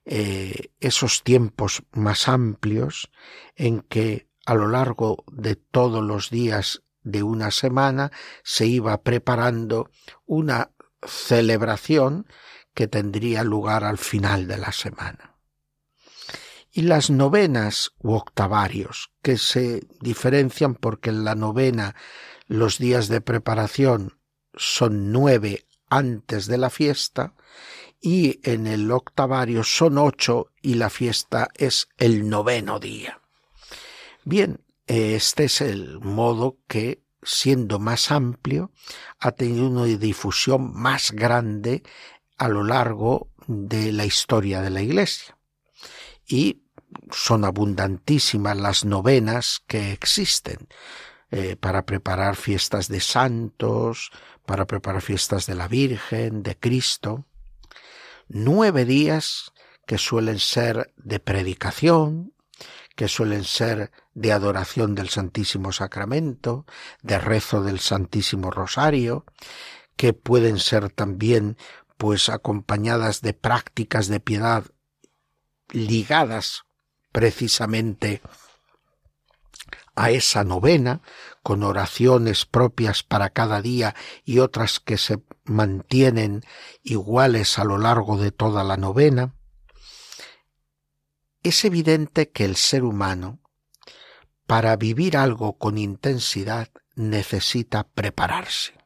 Eh, 0.05 0.71
esos 0.79 1.23
tiempos 1.23 1.83
más 1.91 2.27
amplios 2.27 3.11
en 3.55 3.81
que 3.81 4.27
a 4.45 4.55
lo 4.55 4.67
largo 4.67 5.23
de 5.31 5.55
todos 5.55 6.03
los 6.03 6.31
días 6.31 6.81
de 7.03 7.21
una 7.21 7.51
semana 7.51 8.11
se 8.43 8.65
iba 8.65 9.01
preparando 9.03 9.91
una 10.25 10.71
celebración 11.05 12.25
que 12.73 12.87
tendría 12.87 13.43
lugar 13.43 13.83
al 13.83 13.97
final 13.97 14.47
de 14.47 14.57
la 14.57 14.71
semana. 14.71 15.35
Y 16.71 16.83
las 16.83 17.09
novenas 17.09 17.91
u 17.99 18.13
octavarios, 18.13 19.11
que 19.21 19.37
se 19.37 19.87
diferencian 20.01 20.75
porque 20.75 21.09
en 21.09 21.23
la 21.23 21.35
novena 21.35 21.95
los 22.47 22.77
días 22.77 23.07
de 23.07 23.21
preparación 23.21 24.19
son 24.55 25.11
nueve 25.11 25.65
antes 25.89 26.45
de 26.47 26.57
la 26.57 26.69
fiesta 26.69 27.33
y 28.01 28.39
en 28.43 28.67
el 28.67 28.91
octavario 28.91 29.63
son 29.63 29.97
ocho 29.97 30.51
y 30.61 30.75
la 30.75 30.89
fiesta 30.89 31.49
es 31.55 31.89
el 31.97 32.29
noveno 32.29 32.79
día. 32.79 33.19
Bien, 34.23 34.61
este 34.87 35.45
es 35.45 35.61
el 35.61 35.99
modo 35.99 36.57
que, 36.67 37.03
siendo 37.21 37.79
más 37.79 38.11
amplio, 38.11 38.71
ha 39.19 39.31
tenido 39.31 39.67
una 39.67 39.85
difusión 39.85 40.73
más 40.73 41.11
grande 41.11 41.83
a 42.39 42.47
lo 42.47 42.63
largo 42.63 43.29
de 43.47 43.91
la 43.91 44.05
historia 44.05 44.61
de 44.61 44.69
la 44.69 44.81
Iglesia. 44.81 45.37
Y 46.25 46.63
son 47.11 47.45
abundantísimas 47.45 48.57
las 48.57 48.85
novenas 48.85 49.61
que 49.67 49.91
existen 49.91 50.67
eh, 51.31 51.55
para 51.55 51.85
preparar 51.85 52.35
fiestas 52.35 52.87
de 52.87 52.99
santos, 52.99 54.11
para 54.45 54.65
preparar 54.65 55.01
fiestas 55.01 55.45
de 55.45 55.55
la 55.55 55.67
Virgen, 55.67 56.41
de 56.41 56.57
Cristo 56.57 57.25
nueve 58.29 58.85
días 58.85 59.51
que 59.85 59.97
suelen 59.97 60.39
ser 60.39 60.93
de 60.97 61.19
predicación, 61.19 62.33
que 62.95 63.07
suelen 63.07 63.43
ser 63.43 63.91
de 64.13 64.31
adoración 64.31 64.93
del 64.93 65.09
Santísimo 65.09 65.71
Sacramento, 65.71 66.65
de 67.01 67.17
rezo 67.17 67.63
del 67.63 67.79
Santísimo 67.79 68.51
Rosario, 68.51 69.25
que 69.95 70.13
pueden 70.13 70.59
ser 70.59 70.89
también 70.89 71.57
pues 71.99 72.29
acompañadas 72.29 73.19
de 73.19 73.33
prácticas 73.33 74.07
de 74.07 74.21
piedad 74.21 74.63
ligadas 75.67 76.63
precisamente 77.11 78.21
a 79.97 80.09
esa 80.11 80.45
novena, 80.45 81.01
con 81.43 81.61
oraciones 81.61 82.45
propias 82.45 83.03
para 83.03 83.31
cada 83.31 83.61
día 83.61 83.95
y 84.23 84.39
otras 84.39 84.79
que 84.79 84.97
se 84.97 85.21
mantienen 85.43 86.45
iguales 86.83 87.59
a 87.59 87.65
lo 87.65 87.77
largo 87.77 88.15
de 88.15 88.31
toda 88.31 88.63
la 88.63 88.77
novena, 88.77 89.35
es 91.43 91.65
evidente 91.65 92.31
que 92.31 92.45
el 92.45 92.55
ser 92.55 92.85
humano, 92.85 93.41
para 94.47 94.77
vivir 94.77 95.17
algo 95.17 95.57
con 95.57 95.77
intensidad, 95.77 96.69
necesita 96.95 97.83
prepararse. 97.83 98.78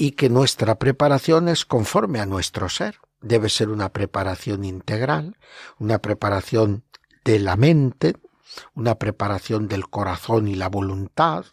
Y 0.00 0.12
que 0.12 0.30
nuestra 0.30 0.78
preparación 0.78 1.50
es 1.50 1.66
conforme 1.66 2.20
a 2.20 2.24
nuestro 2.24 2.70
ser. 2.70 2.96
Debe 3.20 3.50
ser 3.50 3.68
una 3.68 3.90
preparación 3.90 4.64
integral, 4.64 5.36
una 5.78 5.98
preparación 5.98 6.84
de 7.22 7.38
la 7.38 7.56
mente, 7.56 8.16
una 8.72 8.94
preparación 8.94 9.68
del 9.68 9.90
corazón 9.90 10.48
y 10.48 10.54
la 10.54 10.70
voluntad, 10.70 11.44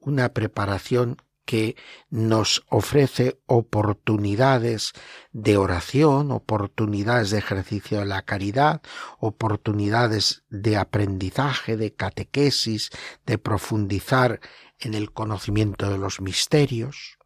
una 0.00 0.30
preparación 0.30 1.18
que 1.44 1.76
nos 2.08 2.64
ofrece 2.70 3.38
oportunidades 3.44 4.94
de 5.32 5.58
oración, 5.58 6.30
oportunidades 6.30 7.28
de 7.28 7.40
ejercicio 7.40 7.98
de 7.98 8.06
la 8.06 8.22
caridad, 8.22 8.80
oportunidades 9.18 10.44
de 10.48 10.78
aprendizaje, 10.78 11.76
de 11.76 11.92
catequesis, 11.92 12.88
de 13.26 13.36
profundizar 13.36 14.40
en 14.78 14.94
el 14.94 15.12
conocimiento 15.12 15.90
de 15.90 15.98
los 15.98 16.22
misterios. 16.22 17.18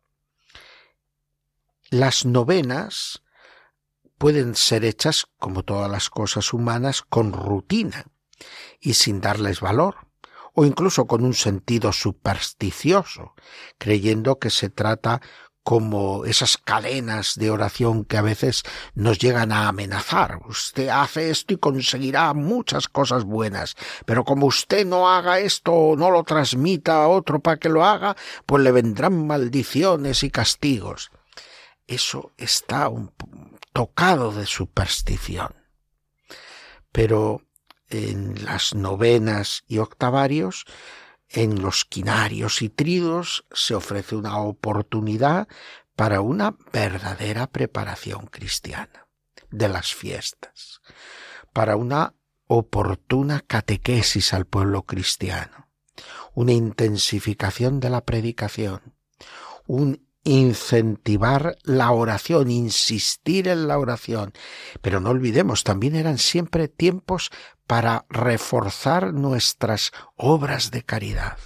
Las 1.90 2.24
novenas 2.24 3.22
pueden 4.18 4.56
ser 4.56 4.84
hechas, 4.84 5.26
como 5.38 5.62
todas 5.62 5.88
las 5.88 6.10
cosas 6.10 6.52
humanas, 6.52 7.02
con 7.02 7.32
rutina 7.32 8.06
y 8.80 8.94
sin 8.94 9.20
darles 9.20 9.60
valor, 9.60 10.08
o 10.52 10.64
incluso 10.64 11.06
con 11.06 11.24
un 11.24 11.34
sentido 11.34 11.92
supersticioso, 11.92 13.34
creyendo 13.78 14.40
que 14.40 14.50
se 14.50 14.68
trata 14.68 15.20
como 15.62 16.24
esas 16.24 16.58
cadenas 16.58 17.36
de 17.36 17.52
oración 17.52 18.04
que 18.04 18.16
a 18.16 18.22
veces 18.22 18.64
nos 18.94 19.20
llegan 19.20 19.52
a 19.52 19.68
amenazar. 19.68 20.40
Usted 20.48 20.88
hace 20.88 21.30
esto 21.30 21.54
y 21.54 21.58
conseguirá 21.58 22.34
muchas 22.34 22.88
cosas 22.88 23.22
buenas, 23.24 23.76
pero 24.06 24.24
como 24.24 24.46
usted 24.46 24.84
no 24.84 25.08
haga 25.08 25.38
esto 25.38 25.72
o 25.72 25.96
no 25.96 26.10
lo 26.10 26.24
transmita 26.24 27.04
a 27.04 27.08
otro 27.08 27.38
para 27.38 27.58
que 27.58 27.68
lo 27.68 27.84
haga, 27.84 28.16
pues 28.44 28.64
le 28.64 28.72
vendrán 28.72 29.26
maldiciones 29.26 30.24
y 30.24 30.30
castigos. 30.30 31.12
Eso 31.86 32.32
está 32.36 32.88
un 32.88 33.12
tocado 33.72 34.32
de 34.32 34.46
superstición. 34.46 35.54
Pero 36.92 37.42
en 37.88 38.44
las 38.44 38.74
novenas 38.74 39.64
y 39.68 39.78
octavarios, 39.78 40.64
en 41.28 41.62
los 41.62 41.84
quinarios 41.84 42.62
y 42.62 42.68
tridos 42.68 43.44
se 43.52 43.74
ofrece 43.74 44.16
una 44.16 44.38
oportunidad 44.38 45.48
para 45.94 46.20
una 46.20 46.56
verdadera 46.72 47.46
preparación 47.46 48.26
cristiana 48.26 49.06
de 49.50 49.68
las 49.68 49.94
fiestas, 49.94 50.80
para 51.52 51.76
una 51.76 52.14
oportuna 52.46 53.40
catequesis 53.40 54.32
al 54.34 54.46
pueblo 54.46 54.82
cristiano, 54.82 55.68
una 56.34 56.52
intensificación 56.52 57.80
de 57.80 57.90
la 57.90 58.04
predicación, 58.04 58.94
un 59.66 60.05
incentivar 60.26 61.56
la 61.62 61.92
oración, 61.92 62.50
insistir 62.50 63.46
en 63.46 63.68
la 63.68 63.78
oración. 63.78 64.32
Pero 64.82 65.00
no 65.00 65.10
olvidemos, 65.10 65.62
también 65.62 65.94
eran 65.94 66.18
siempre 66.18 66.66
tiempos 66.66 67.30
para 67.66 68.06
reforzar 68.10 69.14
nuestras 69.14 69.92
obras 70.16 70.72
de 70.72 70.82
caridad. 70.82 71.38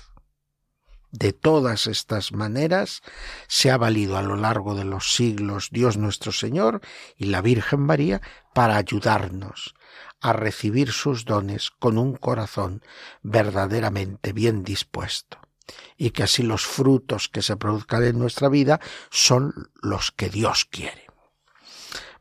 De 1.13 1.35
todas 1.35 1.87
estas 1.89 2.33
maneras 2.33 3.03
se 3.49 3.71
ha 3.71 3.77
valido 3.77 4.17
a 4.17 4.23
lo 4.23 4.37
largo 4.37 4.75
de 4.75 4.85
los 4.85 5.13
siglos 5.13 5.69
Dios 5.71 5.99
nuestro 5.99 6.33
Señor 6.33 6.81
y 7.17 7.27
la 7.27 7.43
Virgen 7.43 7.81
María 7.81 8.23
para 8.55 8.77
ayudarnos 8.77 9.75
a 10.21 10.33
recibir 10.33 10.93
sus 10.93 11.25
dones 11.27 11.71
con 11.71 11.99
un 11.99 12.17
corazón 12.17 12.83
verdaderamente 13.23 14.33
bien 14.33 14.63
dispuesto 14.63 15.50
y 15.97 16.11
que 16.11 16.23
así 16.23 16.43
los 16.43 16.67
frutos 16.67 17.29
que 17.29 17.43
se 17.43 17.57
produzcan 17.57 18.05
en 18.05 18.19
nuestra 18.19 18.49
vida 18.49 18.81
son 19.11 19.71
los 19.83 20.11
que 20.13 20.31
Dios 20.31 20.65
quiere. 20.65 21.07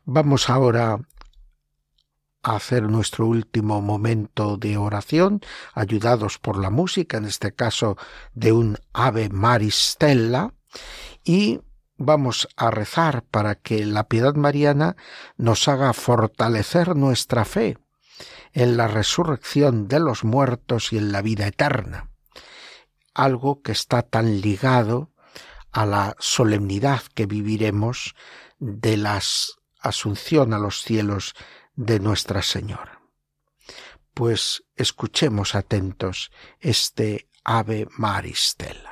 Vamos 0.04 0.50
ahora 0.50 0.98
a 2.42 2.56
hacer 2.56 2.84
nuestro 2.84 3.26
último 3.26 3.80
momento 3.80 4.56
de 4.56 4.76
oración, 4.76 5.40
ayudados 5.74 6.38
por 6.38 6.58
la 6.58 6.70
música, 6.70 7.18
en 7.18 7.26
este 7.26 7.52
caso 7.52 7.96
de 8.34 8.52
un 8.52 8.78
Ave 8.92 9.28
Maristella, 9.28 10.52
y 11.24 11.60
vamos 11.96 12.48
a 12.56 12.70
rezar 12.70 13.22
para 13.24 13.56
que 13.56 13.84
la 13.84 14.08
piedad 14.08 14.34
mariana 14.34 14.96
nos 15.36 15.68
haga 15.68 15.92
fortalecer 15.92 16.96
nuestra 16.96 17.44
fe 17.44 17.78
en 18.52 18.76
la 18.76 18.88
resurrección 18.88 19.86
de 19.86 20.00
los 20.00 20.24
muertos 20.24 20.92
y 20.92 20.98
en 20.98 21.12
la 21.12 21.22
vida 21.22 21.46
eterna 21.46 22.09
algo 23.20 23.62
que 23.62 23.72
está 23.72 24.02
tan 24.02 24.40
ligado 24.40 25.12
a 25.72 25.84
la 25.86 26.16
solemnidad 26.18 27.02
que 27.14 27.26
viviremos 27.26 28.14
de 28.58 28.96
la 28.96 29.20
asunción 29.80 30.54
a 30.54 30.58
los 30.58 30.82
cielos 30.82 31.34
de 31.74 32.00
Nuestra 32.00 32.42
Señora. 32.42 33.02
Pues 34.14 34.64
escuchemos 34.74 35.54
atentos 35.54 36.32
este 36.60 37.28
Ave 37.44 37.88
Maristela. 37.96 38.89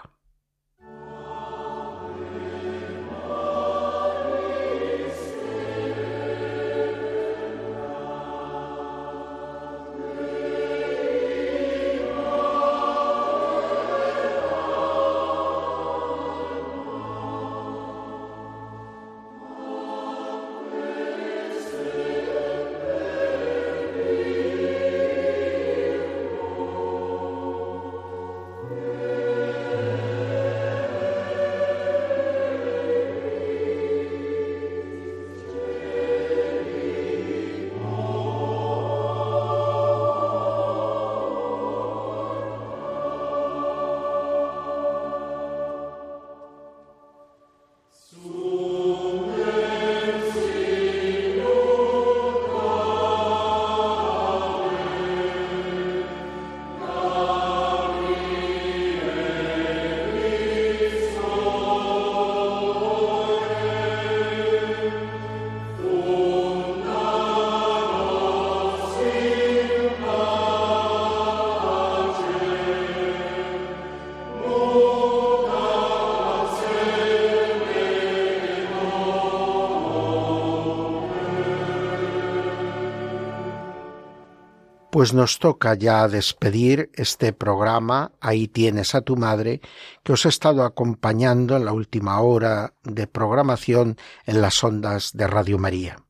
Pues 84.99 85.14
nos 85.14 85.38
toca 85.38 85.74
ya 85.74 86.09
despedir 86.09 86.90
este 86.92 87.32
programa, 87.32 88.11
ahí 88.20 88.49
tienes 88.49 88.96
a 88.96 89.01
tu 89.01 89.14
madre, 89.14 89.61
que 90.03 90.14
os 90.14 90.26
ha 90.26 90.28
estado 90.28 90.64
acompañando 90.64 91.57
en 91.57 91.64
la 91.64 91.72
última 91.72 92.20
hora 92.20 92.74
de 92.82 93.07
programación 93.07 93.96
en 94.26 94.42
las 94.42 94.64
ondas 94.64 95.12
de 95.12 95.28
Radio 95.28 95.57
María. 95.57 96.05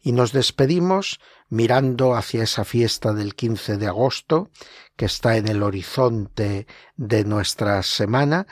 Y 0.00 0.12
nos 0.12 0.30
despedimos 0.30 1.18
mirando 1.48 2.14
hacia 2.14 2.44
esa 2.44 2.64
fiesta 2.64 3.12
del 3.12 3.34
15 3.34 3.78
de 3.78 3.88
agosto, 3.88 4.50
que 4.94 5.06
está 5.06 5.36
en 5.36 5.48
el 5.48 5.64
horizonte 5.64 6.68
de 6.94 7.24
nuestra 7.24 7.82
semana, 7.82 8.46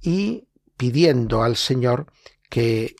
y 0.00 0.48
pidiendo 0.78 1.42
al 1.42 1.56
Señor 1.56 2.06
que 2.48 2.96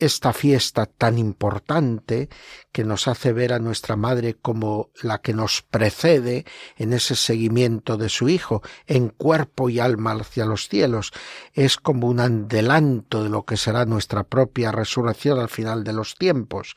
esta 0.00 0.32
fiesta 0.32 0.86
tan 0.86 1.18
importante 1.18 2.28
que 2.72 2.84
nos 2.84 3.06
hace 3.06 3.32
ver 3.32 3.52
a 3.52 3.58
nuestra 3.58 3.96
madre 3.96 4.34
como 4.34 4.90
la 5.02 5.20
que 5.20 5.34
nos 5.34 5.62
precede 5.62 6.44
en 6.76 6.92
ese 6.92 7.14
seguimiento 7.14 7.96
de 7.96 8.08
su 8.08 8.28
Hijo, 8.28 8.62
en 8.86 9.10
cuerpo 9.10 9.68
y 9.68 9.78
alma 9.78 10.12
hacia 10.12 10.46
los 10.46 10.68
cielos, 10.68 11.12
es 11.52 11.76
como 11.76 12.08
un 12.08 12.20
adelanto 12.20 13.22
de 13.22 13.28
lo 13.28 13.44
que 13.44 13.56
será 13.56 13.84
nuestra 13.84 14.24
propia 14.24 14.72
resurrección 14.72 15.38
al 15.38 15.48
final 15.48 15.84
de 15.84 15.92
los 15.92 16.14
tiempos 16.16 16.74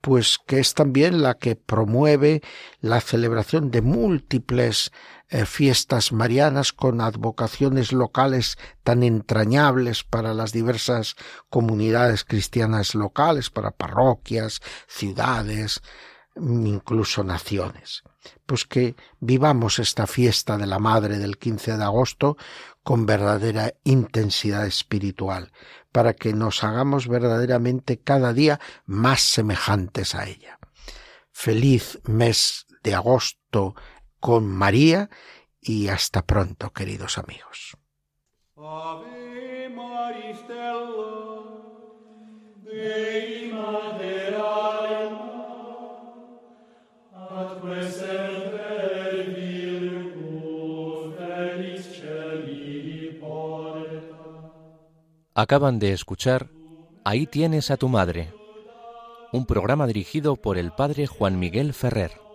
pues 0.00 0.38
que 0.46 0.60
es 0.60 0.74
también 0.74 1.22
la 1.22 1.34
que 1.34 1.56
promueve 1.56 2.40
la 2.80 3.00
celebración 3.00 3.70
de 3.70 3.82
múltiples 3.82 4.92
eh, 5.30 5.44
fiestas 5.44 6.12
marianas 6.12 6.72
con 6.72 7.00
advocaciones 7.00 7.92
locales 7.92 8.56
tan 8.82 9.02
entrañables 9.02 10.02
para 10.02 10.32
las 10.32 10.52
diversas 10.52 11.16
comunidades 11.50 12.24
cristianas 12.24 12.94
locales, 12.94 13.50
para 13.50 13.72
parroquias, 13.72 14.60
ciudades, 14.86 15.82
incluso 16.40 17.24
naciones. 17.24 18.02
Pues 18.46 18.64
que 18.64 18.96
vivamos 19.20 19.78
esta 19.78 20.06
fiesta 20.06 20.56
de 20.56 20.66
la 20.66 20.78
Madre 20.78 21.18
del 21.18 21.38
15 21.38 21.76
de 21.76 21.84
agosto 21.84 22.36
con 22.82 23.04
verdadera 23.04 23.74
intensidad 23.84 24.66
espiritual, 24.66 25.52
para 25.92 26.14
que 26.14 26.32
nos 26.32 26.64
hagamos 26.64 27.06
verdaderamente 27.06 27.98
cada 27.98 28.32
día 28.32 28.60
más 28.86 29.20
semejantes 29.20 30.14
a 30.14 30.26
ella. 30.26 30.58
Feliz 31.30 32.00
mes 32.04 32.66
de 32.82 32.94
agosto 32.94 33.74
con 34.20 34.46
María 34.46 35.10
y 35.60 35.88
hasta 35.88 36.22
pronto, 36.22 36.70
queridos 36.70 37.18
amigos. 37.18 37.76
Acaban 55.34 55.78
de 55.78 55.92
escuchar 55.92 56.48
Ahí 57.04 57.26
tienes 57.26 57.70
a 57.70 57.78
tu 57.78 57.88
madre, 57.88 58.34
un 59.32 59.46
programa 59.46 59.86
dirigido 59.86 60.36
por 60.36 60.58
el 60.58 60.72
padre 60.72 61.06
Juan 61.06 61.38
Miguel 61.38 61.72
Ferrer. 61.72 62.27